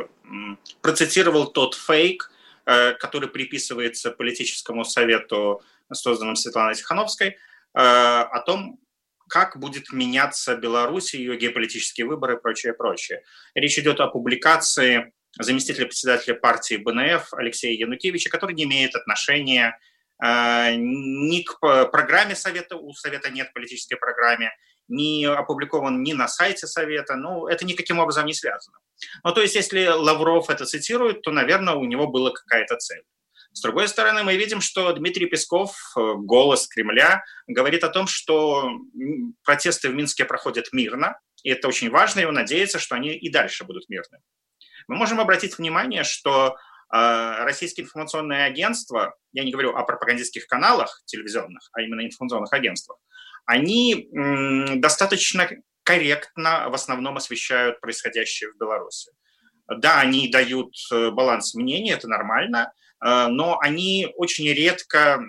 [0.81, 2.31] процитировал тот фейк,
[2.65, 5.61] который приписывается политическому совету,
[5.93, 7.37] созданному Светланой Тихановской,
[7.73, 8.79] о том,
[9.29, 13.23] как будет меняться Беларусь, ее геополитические выборы и прочее, прочее.
[13.55, 19.79] Речь идет о публикации заместителя председателя партии БНФ Алексея Янукевича, который не имеет отношения
[20.23, 21.59] э, ни к
[21.91, 24.53] программе Совета, у Совета нет политической программе,
[24.89, 28.79] не опубликован ни на сайте Совета, ну, это никаким образом не связано.
[29.25, 33.03] Ну, то есть, если Лавров это цитирует, то, наверное, у него была какая-то цель.
[33.55, 38.69] С другой стороны, мы видим, что Дмитрий Песков, э, голос Кремля, говорит о том, что
[39.45, 43.31] протесты в Минске проходят мирно, и это очень важно, и он надеется, что они и
[43.31, 44.25] дальше будут мирными.
[44.89, 46.57] Мы можем обратить внимание, что
[46.93, 52.99] э, российские информационные агентства, я не говорю о пропагандистских каналах телевизионных, а именно информационных агентствах,
[53.47, 54.09] они
[54.81, 55.49] достаточно
[55.85, 59.13] корректно в основном освещают происходящее в Беларуси.
[59.69, 62.73] Да, они дают э, баланс мнений, это нормально,
[63.05, 65.21] но они очень редко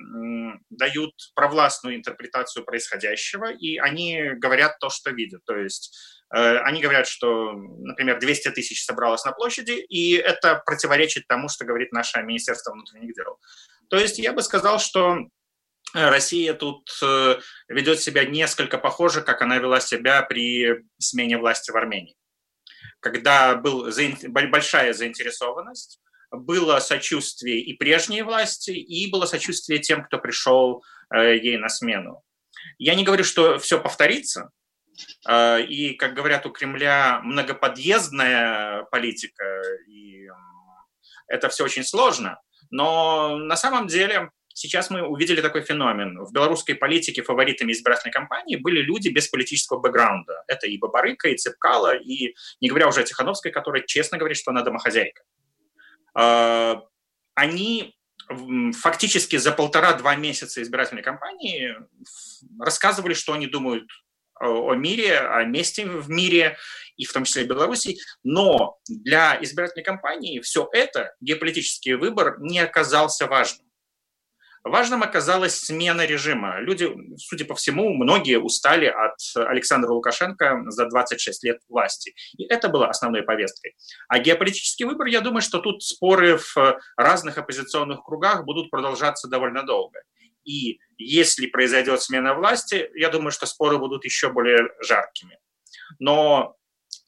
[0.70, 5.44] дают провластную интерпретацию происходящего, и они говорят то, что видят.
[5.46, 5.94] То есть
[6.34, 11.66] э, они говорят, что, например, 200 тысяч собралось на площади, и это противоречит тому, что
[11.66, 13.40] говорит наше Министерство внутренних дел.
[13.90, 15.18] То есть я бы сказал, что
[15.94, 21.78] Россия тут э, ведет себя несколько похоже, как она вела себя при смене власти в
[21.78, 22.16] Армении.
[23.00, 23.92] Когда была
[24.48, 26.00] большая заинтересованность,
[26.32, 32.24] было сочувствие и прежней власти, и было сочувствие тем, кто пришел э, ей на смену.
[32.78, 34.50] Я не говорю, что все повторится,
[35.28, 40.28] э, и, как говорят у Кремля, многоподъездная политика, и
[41.28, 46.24] это все очень сложно, но на самом деле сейчас мы увидели такой феномен.
[46.24, 50.44] В белорусской политике фаворитами избирательной кампании были люди без политического бэкграунда.
[50.48, 54.52] Это и Бабарыка, и Цепкала, и не говоря уже о Тихановской, которая честно говорит, что
[54.52, 55.24] она домохозяйка.
[56.16, 56.82] А,
[57.36, 57.96] они
[58.82, 61.76] фактически за полтора-два месяца избирательной кампании
[62.60, 63.88] рассказывали, что они думают
[64.40, 66.58] о мире, о месте в мире,
[66.98, 67.98] и в том числе и Беларуси.
[68.24, 73.65] Но для избирательной кампании все это, геополитический выбор, не оказался важным.
[74.66, 76.60] Важным оказалась смена режима.
[76.60, 82.16] Люди, судя по всему, многие устали от Александра Лукашенко за 26 лет власти.
[82.36, 83.76] И это было основной повесткой.
[84.08, 89.62] А геополитический выбор, я думаю, что тут споры в разных оппозиционных кругах будут продолжаться довольно
[89.62, 90.00] долго.
[90.46, 95.38] И если произойдет смена власти, я думаю, что споры будут еще более жаркими.
[96.00, 96.56] Но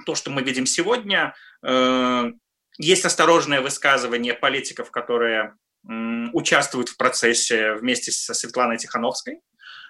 [0.05, 1.33] то, что мы видим сегодня,
[1.65, 2.31] э,
[2.77, 9.41] есть осторожное высказывание политиков, которые участвуют в процессе вместе со Светланой Тихановской.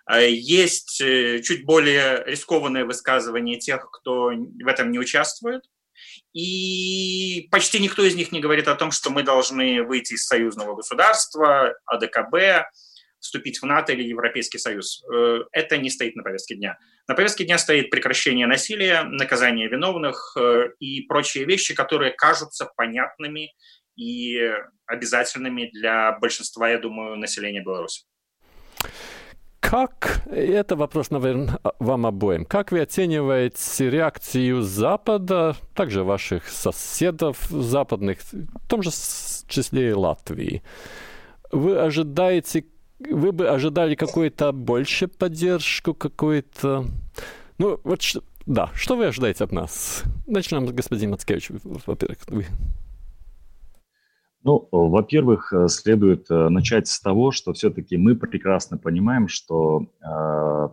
[0.05, 5.63] А есть э, чуть более рискованное высказывание тех, кто в этом не участвует.
[6.33, 10.75] И почти никто из них не говорит о том, что мы должны выйти из союзного
[10.75, 12.69] государства, АДКБ,
[13.19, 15.03] вступить в НАТО или Европейский Союз.
[15.11, 16.77] Э, это не стоит на повестке дня.
[17.07, 23.53] На повестке дня стоит прекращение насилия, наказание виновных э, и прочие вещи, которые кажутся понятными
[23.97, 24.39] и
[24.85, 28.03] обязательными для большинства, я думаю, населения Беларуси.
[29.59, 38.19] Как, это вопрос, наверное, вам обоим, как вы оцениваете реакцию Запада, также ваших соседов западных,
[38.21, 40.63] в том же числе и Латвии?
[41.51, 42.65] Вы ожидаете,
[42.99, 46.85] вы бы ожидали какую-то больше поддержку, какую-то...
[47.57, 48.01] Ну, вот,
[48.45, 50.03] да, что вы ожидаете от нас?
[50.27, 52.19] Начнем с господина Мацкевича, во-первых.
[52.27, 52.45] Вы.
[54.43, 60.69] Ну, во-первых, э, следует э, начать с того, что все-таки мы прекрасно понимаем, что э,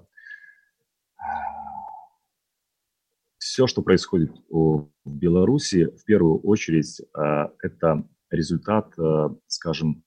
[3.38, 10.04] все, что происходит в Беларуси, в первую очередь, э, это результат, э, скажем,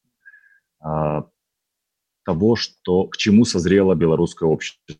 [0.84, 1.22] э,
[2.26, 4.96] того, что, к чему созрело белорусское общество.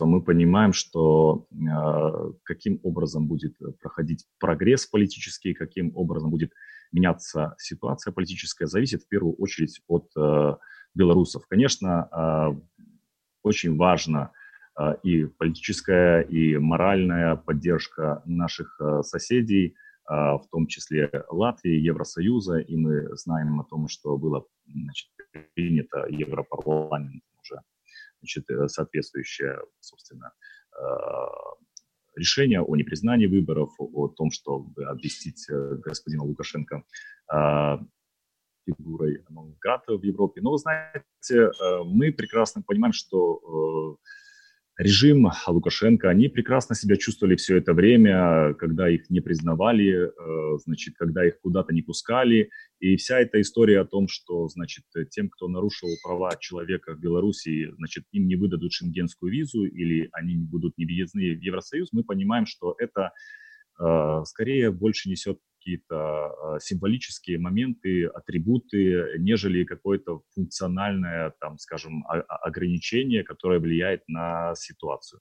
[0.00, 6.52] Мы понимаем, что э, каким образом будет проходить прогресс политический, каким образом будет
[6.92, 10.56] меняться ситуация политическая, зависит в первую очередь от э,
[10.94, 11.46] белорусов.
[11.48, 12.60] Конечно, э,
[13.42, 14.32] очень важно
[14.78, 19.74] э, и политическая, и моральная поддержка наших э, соседей,
[20.08, 25.08] э, в том числе Латвии, Евросоюза, и мы знаем о том, что было значит,
[25.54, 27.60] принято Европарламентом уже
[28.20, 30.32] значит, э, соответствующее, собственно,
[32.18, 36.84] решение о непризнании выборов, о том, чтобы обвестить э, господина Лукашенко
[37.30, 37.80] а,
[38.66, 40.40] фигурой Новграда в Европе.
[40.40, 44.08] Но, вы знаете, э, мы прекрасно понимаем, что э,
[44.78, 50.94] режим Лукашенко, они прекрасно себя чувствовали все это время, когда их не признавали, э, значит,
[50.96, 52.50] когда их куда-то не пускали.
[52.78, 57.70] И вся эта история о том, что, значит, тем, кто нарушил права человека в Беларуси,
[57.76, 62.46] значит, им не выдадут шенгенскую визу или они будут не въездны в Евросоюз, мы понимаем,
[62.46, 63.10] что это
[63.80, 73.22] э, скорее больше несет какие-то а, символические моменты, атрибуты, нежели какое-то функциональное, там, скажем, ограничение,
[73.22, 75.20] которое влияет на ситуацию.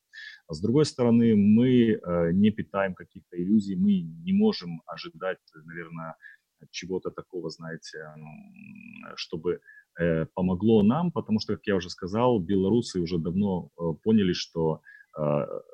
[0.49, 6.15] С другой стороны, мы э, не питаем каких-то иллюзий, мы не можем ожидать, наверное,
[6.71, 7.99] чего-то такого, знаете,
[9.15, 9.59] чтобы
[9.99, 14.81] э, помогло нам, потому что, как я уже сказал, белорусы уже давно э, поняли, что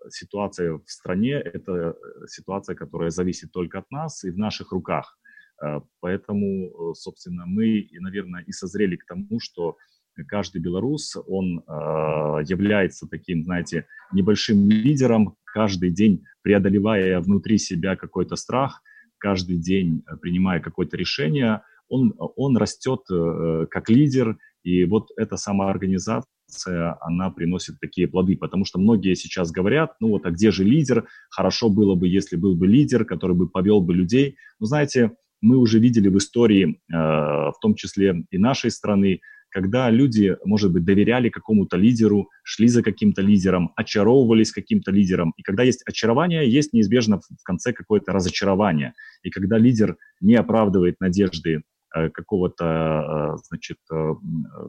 [0.10, 1.94] ситуация в стране– это э,
[2.28, 5.18] ситуация, которая зависит только от нас и в наших руках.
[5.62, 9.78] А, поэтому, э, собственно, мы, наверное, и созрели к тому, что
[10.28, 18.36] каждый белорус, он а, является таким, знаете, небольшим лидером, каждый день преодолевая внутри себя какой-то
[18.36, 18.82] страх,
[19.18, 23.02] каждый день э, принимая какое-то решение, он, он растет
[23.70, 26.33] как лидер, и вот эта самоорганизация
[27.02, 31.08] она приносит такие плоды, потому что многие сейчас говорят, ну вот, а где же лидер?
[31.30, 34.36] Хорошо было бы, если был бы лидер, который бы повел бы людей.
[34.60, 39.20] Но знаете, мы уже видели в истории, э, в том числе и нашей страны,
[39.54, 45.34] когда люди, может быть, доверяли какому-то лидеру, шли за каким-то лидером, очаровывались каким-то лидером.
[45.38, 48.94] И когда есть очарование, есть неизбежно в конце какое-то разочарование.
[49.22, 51.62] И когда лидер не оправдывает надежды
[51.94, 54.14] какого-то, э, значит, э,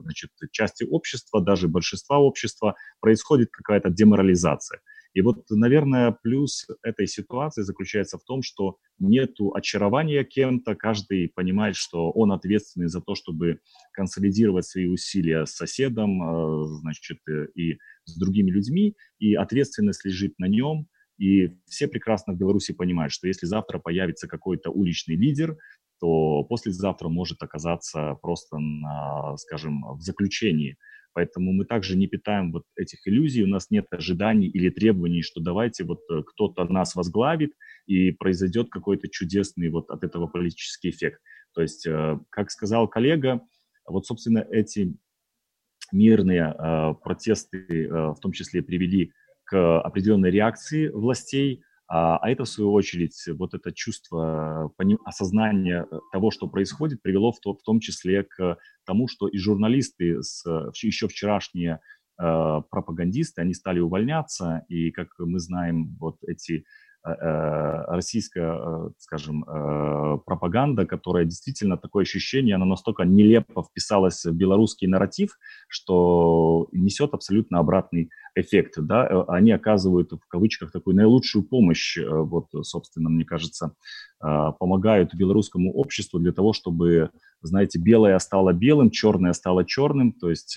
[0.03, 4.81] значит, части общества, даже большинства общества, происходит какая-то деморализация.
[5.15, 11.77] И вот, наверное, плюс этой ситуации заключается в том, что нету очарования кем-то, каждый понимает,
[11.77, 13.61] что он ответственный за то, чтобы
[13.93, 20.37] консолидировать свои усилия с соседом, э, значит, э, и с другими людьми, и ответственность лежит
[20.39, 25.57] на нем, и все прекрасно в Беларуси понимают, что если завтра появится какой-то уличный лидер,
[26.01, 30.77] то послезавтра может оказаться просто, на, скажем, в заключении.
[31.15, 35.41] Поэтому мы также не питаем вот этих иллюзий, у нас нет ожиданий или требований, что
[35.41, 37.53] давайте вот э, кто-то нас возглавит
[37.87, 41.21] и произойдет какой-то чудесный вот от этого политический эффект.
[41.55, 43.41] То есть, э, как сказал коллега,
[43.87, 44.97] вот, собственно, эти
[45.93, 49.13] мирные э, протесты в том числе привели
[49.45, 54.73] к определенной реакции властей, а, а это, в свою очередь, вот это чувство
[55.05, 60.23] осознания того, что происходит, привело в, то, в том числе к тому, что и журналисты,
[60.23, 60.45] с,
[60.83, 61.81] еще вчерашние
[62.19, 66.65] э, пропагандисты, они стали увольняться, и, как мы знаем, вот эти
[67.05, 69.45] российская, э, скажем,
[70.25, 75.39] пропаганда, которая действительно такое ощущение, она настолько нелепо вписалась в белорусский нарратив,
[75.69, 78.75] что несет абсолютно обратный эффект.
[78.79, 79.25] Да?
[79.29, 83.75] Они оказывают, в кавычках, такую наилучшую помощь, вот, собственно, мне кажется,
[84.19, 87.11] помогают белорусскому обществу для того, чтобы,
[87.43, 90.57] знаете, белое стало белым, черное стало черным, то есть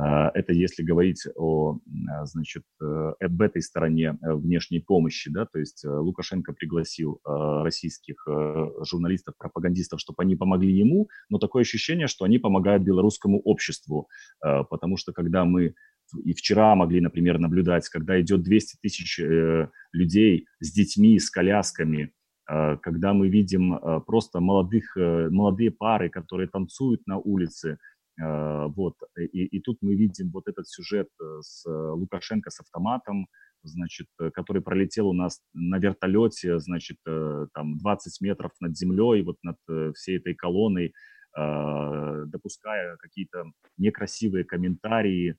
[0.00, 1.80] это если говорить о,
[2.10, 7.20] а, значит, э, об этой стороне э, внешней помощи, да, то есть э, Лукашенко пригласил
[7.24, 8.26] российских
[8.82, 14.08] журналистов, пропагандистов, чтобы они помогли ему, но такое ощущение, что они помогают белорусскому обществу,
[14.40, 15.74] потому что когда мы
[16.24, 19.20] и вчера могли, например, наблюдать, когда идет 200 тысяч
[19.92, 22.12] людей с детьми, с колясками,
[22.46, 28.94] когда мы видим просто молодых, молодые пары, которые танцуют на улице, а, вот.
[29.16, 33.26] И, и тут мы видим вот этот сюжет э, с э, Лукашенко с автоматом,
[33.62, 39.36] значит, э, который пролетел у нас на вертолете, значит, там 20 метров над землей, вот
[39.42, 39.56] над
[39.94, 40.92] всей этой колонной,
[41.34, 43.44] допуская какие-то
[43.76, 45.36] некрасивые комментарии,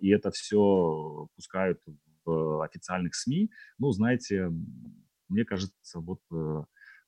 [0.00, 1.78] и это все пускают
[2.24, 3.50] в официальных СМИ.
[3.78, 4.50] Ну, знаете,
[5.28, 6.20] мне кажется, вот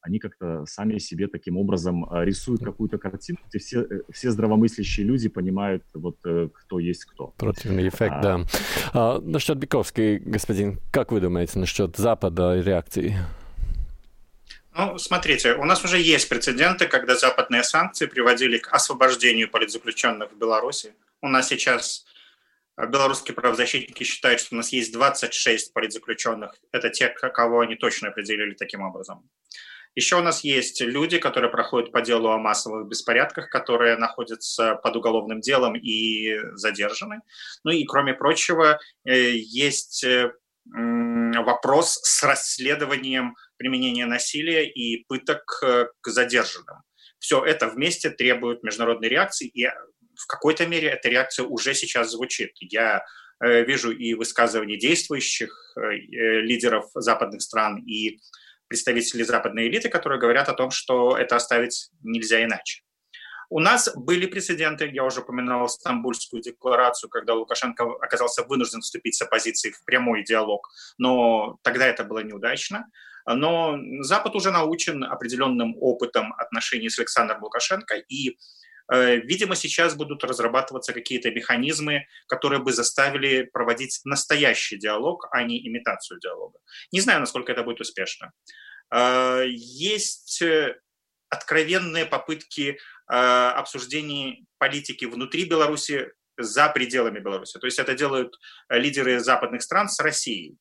[0.03, 5.07] они как-то сами себе таким образом а, рисуют какую-то картину, где все, э, все здравомыслящие
[5.07, 7.35] люди понимают, вот э, кто есть кто.
[7.37, 8.41] Противный эффект, а, да.
[8.93, 13.17] А, насчет Биковской, господин, как вы думаете насчет Запада и реакции?
[14.75, 20.39] Ну, смотрите, у нас уже есть прецеденты, когда западные санкции приводили к освобождению политзаключенных в
[20.39, 20.95] Беларуси.
[21.21, 22.07] У нас сейчас
[22.77, 26.55] а, белорусские правозащитники считают, что у нас есть 26 политзаключенных.
[26.73, 29.29] Это те, кого они точно определили таким образом.
[29.97, 34.97] Еще у нас есть люди, которые проходят по делу о массовых беспорядках, которые находятся под
[34.97, 37.21] уголовным делом и задержаны.
[37.65, 40.33] Ну и, кроме прочего, э, есть э,
[40.65, 46.77] вопрос с расследованием применения насилия и пыток э, к задержанным.
[47.19, 52.53] Все это вместе требует международной реакции, и в какой-то мере эта реакция уже сейчас звучит.
[52.61, 53.05] Я
[53.43, 58.21] вижу и высказывания действующих лидеров западных стран, и
[58.71, 62.83] представители западной элиты, которые говорят о том, что это оставить нельзя иначе.
[63.51, 69.23] У нас были прецеденты, я уже упоминал Стамбульскую декларацию, когда Лукашенко оказался вынужден вступить с
[69.23, 70.69] оппозицией в прямой диалог,
[70.99, 72.87] но тогда это было неудачно.
[73.27, 78.39] Но Запад уже научен определенным опытом отношений с Александром Лукашенко, и
[78.91, 86.19] видимо, сейчас будут разрабатываться какие-то механизмы, которые бы заставили проводить настоящий диалог, а не имитацию
[86.21, 86.59] диалога.
[86.93, 88.33] Не знаю, насколько это будет успешно.
[88.93, 90.77] Э, есть э,
[91.29, 92.79] откровенные попытки
[93.13, 97.59] обсуждений политики внутри Беларуси за пределами Беларуси.
[97.59, 98.39] То есть это делают
[98.69, 100.57] лидеры западных стран с Россией.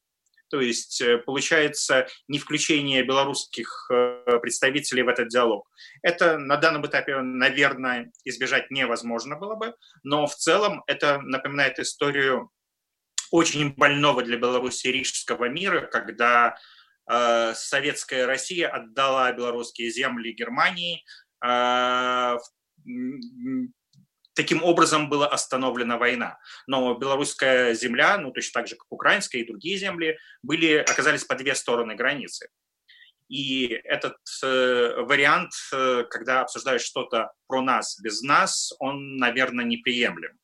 [0.49, 5.69] То есть э, получается не включение белорусских э, представителей в этот диалог.
[6.01, 12.51] Это на данном этапе, наверное, избежать невозможно было бы, но в целом это напоминает историю
[13.31, 16.57] очень больного для Беларуси рижского мира, когда
[17.09, 21.03] э, советская Россия отдала белорусские земли Германии
[21.45, 22.37] э,
[24.39, 26.39] Таким образом была остановлена война.
[26.65, 31.35] Но белорусская земля, ну точно так же, как украинская и другие земли, были, оказались по
[31.35, 32.47] две стороны границы.
[33.27, 40.39] И этот э, вариант, э, когда обсуждаешь что-то про нас без нас, он, наверное, неприемлем.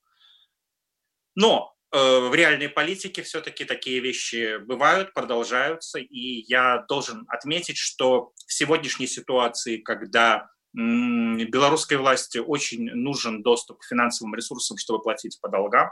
[1.35, 8.33] Но э, в реальной политике все-таки такие вещи бывают, продолжаются, и я должен отметить, что
[8.45, 15.49] в сегодняшней ситуации, когда белорусской власти очень нужен доступ к финансовым ресурсам, чтобы платить по
[15.49, 15.91] долгам.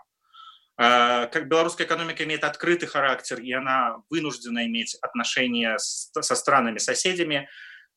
[0.76, 7.48] Как белорусская экономика имеет открытый характер, и она вынуждена иметь отношения со странами-соседями,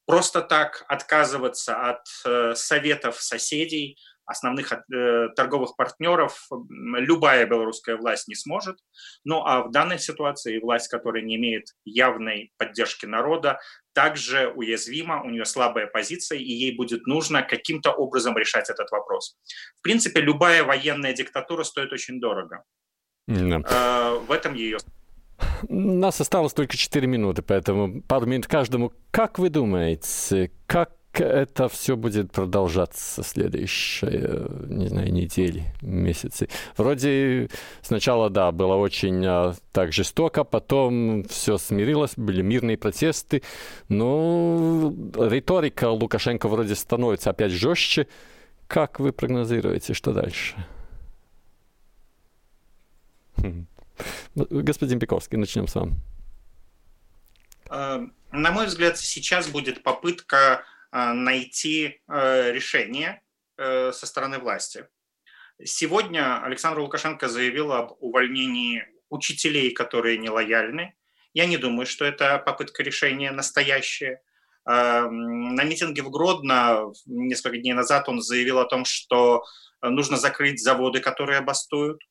[0.07, 8.35] просто так отказываться от э, советов соседей, основных э, торговых партнеров любая белорусская власть не
[8.35, 8.79] сможет.
[9.25, 13.61] Ну а в данной ситуации власть, которая не имеет явной поддержки народа,
[13.97, 19.39] также уязвима, у нее слабая позиция, и ей будет нужно каким-то образом решать этот вопрос.
[19.79, 22.63] В принципе, любая военная диктатура стоит очень дорого.
[23.27, 23.63] Да.
[23.65, 24.79] Э, в этом ее
[25.69, 28.93] у нас осталось только 4 минуты, поэтому пару минут каждому.
[29.11, 36.49] Как вы думаете, как это все будет продолжаться следующие, не знаю, недели, месяцы.
[36.77, 37.49] Вроде
[37.83, 43.43] сначала, да, было очень а, так жестоко, потом все смирилось, были мирные протесты,
[43.89, 48.07] но риторика Лукашенко вроде становится опять жестче.
[48.67, 50.57] Как вы прогнозируете, что дальше?
[53.37, 53.67] Хм.
[54.35, 55.95] Господин Пиковский, начнем с вами.
[57.71, 60.65] Э, на мой взгляд, сейчас будет попытка
[61.13, 63.23] найти э, решение
[63.59, 64.87] со стороны власти.
[65.65, 70.95] Сегодня Александр Лукашенко заявил об увольнении учителей, которые не лояльны.
[71.33, 74.21] Я не думаю, что это попытка решения настоящая.
[74.67, 79.43] На митинге в Гродно несколько дней назад он заявил о том, что
[79.81, 82.03] нужно закрыть заводы, которые бастуют.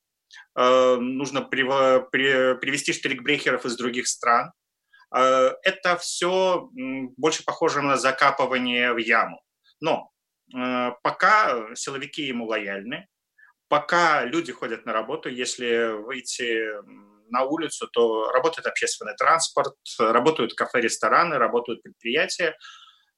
[0.58, 4.52] Э, нужно привести штрикбрехеров из других стран.
[5.16, 6.70] Э, это все
[7.18, 9.42] больше похоже на закапывание в яму.
[9.80, 10.12] Но
[10.56, 13.08] э, пока силовики ему лояльны,
[13.68, 16.62] пока люди ходят на работу, если выйти
[17.30, 22.56] на улицу, то работает общественный транспорт, работают кафе, рестораны, работают предприятия.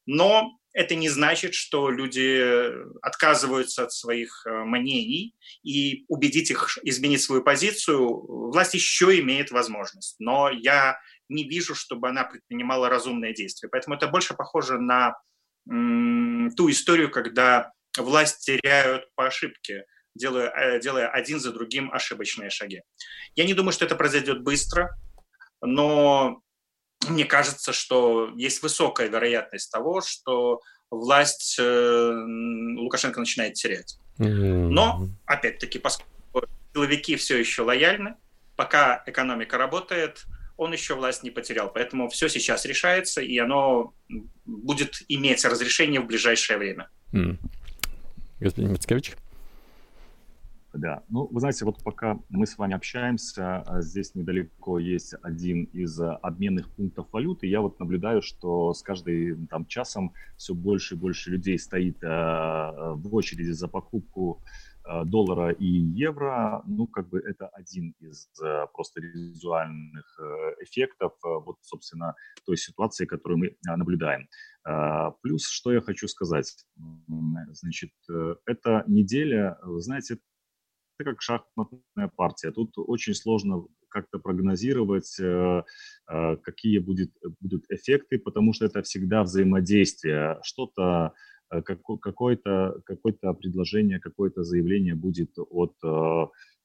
[0.05, 2.71] Но это не значит, что люди
[3.01, 10.15] отказываются от своих э, мнений, и убедить их изменить свою позицию власть еще имеет возможность.
[10.19, 13.69] Но я не вижу, чтобы она предпринимала разумные действия.
[13.69, 15.15] Поэтому это больше похоже на
[15.69, 22.49] м, ту историю, когда власть теряют по ошибке, делая, э, делая один за другим ошибочные
[22.49, 22.81] шаги.
[23.35, 24.95] Я не думаю, что это произойдет быстро,
[25.61, 26.41] но
[27.07, 32.11] мне кажется, что есть высокая вероятность того, что власть э,
[32.77, 33.97] Лукашенко начинает терять.
[34.17, 38.15] Но, опять-таки, поскольку силовики все еще лояльны,
[38.55, 40.25] пока экономика работает,
[40.57, 41.71] он еще власть не потерял.
[41.71, 43.93] Поэтому все сейчас решается, и оно
[44.45, 46.89] будет иметь разрешение в ближайшее время.
[48.39, 49.15] Господин Мицкевич?
[50.73, 55.63] Да, ну, вы знаете, вот пока мы с вами общаемся, а, здесь недалеко есть один
[55.73, 57.47] из обменных пунктов валюты.
[57.47, 62.93] Я вот наблюдаю, что с каждым там часом все больше и больше людей стоит а,
[62.93, 64.43] в очереди за покупку
[65.05, 68.29] доллара и евро, ну, как бы это один из
[68.73, 70.19] просто визуальных
[70.61, 72.15] эффектов, вот, собственно,
[72.45, 74.27] той ситуации, которую мы наблюдаем.
[75.21, 76.53] Плюс, что я хочу сказать,
[77.51, 80.15] значит, э, эта неделя, знаете,
[80.99, 82.51] это как шахматная партия.
[82.51, 85.63] Тут очень сложно как-то прогнозировать, э,
[86.09, 90.39] э, какие будет, будут эффекты, потому что это всегда взаимодействие.
[90.43, 95.73] Что-то, э, какое-то, какое-то предложение, какое-то заявление будет от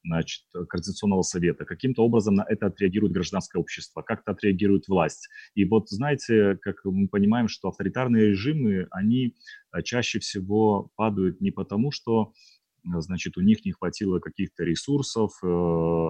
[0.05, 1.65] значит, Координационного совета.
[1.65, 5.29] Каким-то образом на это отреагирует гражданское общество, как-то отреагирует власть.
[5.55, 9.37] И вот знаете, как мы понимаем, что авторитарные режимы, они
[9.85, 12.33] чаще всего падают не потому, что
[12.85, 16.09] значит, у них не хватило каких-то ресурсов э,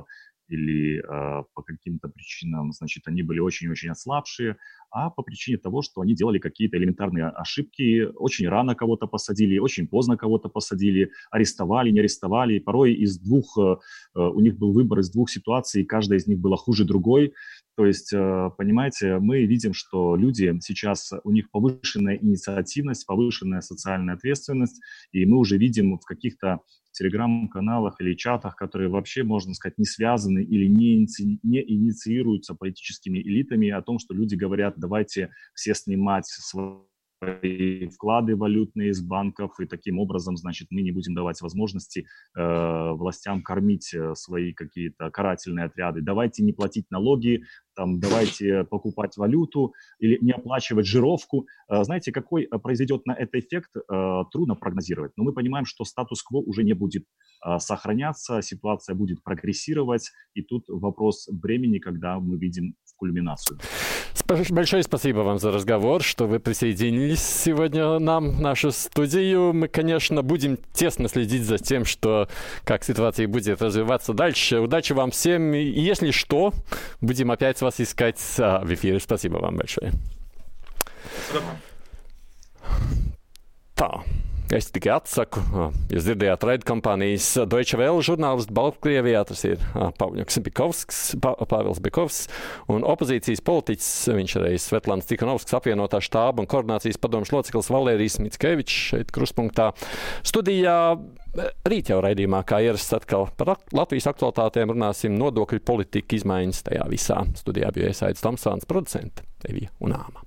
[0.53, 4.57] или э, по каким-то причинам, значит, они были очень-очень ослабшие,
[4.91, 9.89] а по причине того, что они делали какие-то элементарные ошибки, очень рано кого-то посадили, очень
[9.89, 12.59] поздно кого-то посадили, арестовали, не арестовали.
[12.59, 13.77] Порой из двух, э,
[14.15, 17.33] у них был выбор из двух ситуаций, каждая из них была хуже другой.
[17.75, 24.15] То есть, э, понимаете, мы видим, что люди сейчас, у них повышенная инициативность, повышенная социальная
[24.15, 24.81] ответственность,
[25.13, 26.61] и мы уже видим в каких-то
[26.93, 31.39] телеграм-каналах или чатах, которые вообще, можно сказать, не связаны или не, иници...
[31.43, 36.92] не инициируются политическими элитами, о том, что люди говорят, давайте все снимать свои
[37.23, 42.07] свои вклады валютные из банков, и таким образом, значит, мы не будем давать возможности
[42.37, 46.01] э, властям кормить э, свои какие-то карательные отряды.
[46.01, 47.45] Давайте не платить налоги,
[47.75, 51.47] там, давайте покупать валюту или не оплачивать жировку.
[51.71, 55.13] Э, знаете, какой э, произойдет на это эффект, э, трудно прогнозировать.
[55.17, 57.05] Но мы понимаем, что статус-кво уже не будет
[57.47, 63.59] э, сохраняться, ситуация будет прогрессировать, и тут вопрос времени, когда мы видим кульминацию.
[64.51, 69.53] Большое спасибо вам за разговор, что вы присоединились сегодня нам в нашу студию.
[69.53, 72.29] Мы, конечно, будем тесно следить за тем, что
[72.63, 74.61] как ситуация будет развиваться дальше.
[74.61, 75.53] Удачи вам всем.
[75.53, 76.53] И если что,
[77.01, 79.01] будем опять вас искать а, в эфире.
[79.01, 79.93] Спасибо вам большое.
[83.75, 84.05] Tā.
[84.53, 85.41] Es tikai atsaku,
[85.89, 89.63] jūs dzirdējāt raidkompānijas Deutsche Welle žurnālistu Baltkrievijā, tas ir
[89.97, 92.19] Pāvils Bikovskis, Pāvils Bikovs,
[92.69, 98.83] un opozīcijas politiķis, viņš arī Svetlāns Tikanovskis apvienotā štāba un koordinācijas padomas loceklis Valērijas Mitskevičs
[98.91, 99.71] šeit kruspunktā.
[100.21, 100.77] Studijā
[101.73, 107.23] rīt jau raidījumā, kā ierasts atkal par Latvijas aktualitātēm runāsim nodokļu politika izmaiņas tajā visā.
[107.41, 110.22] Studijā bija iesaistīts Tomsons producents Evija un Āma.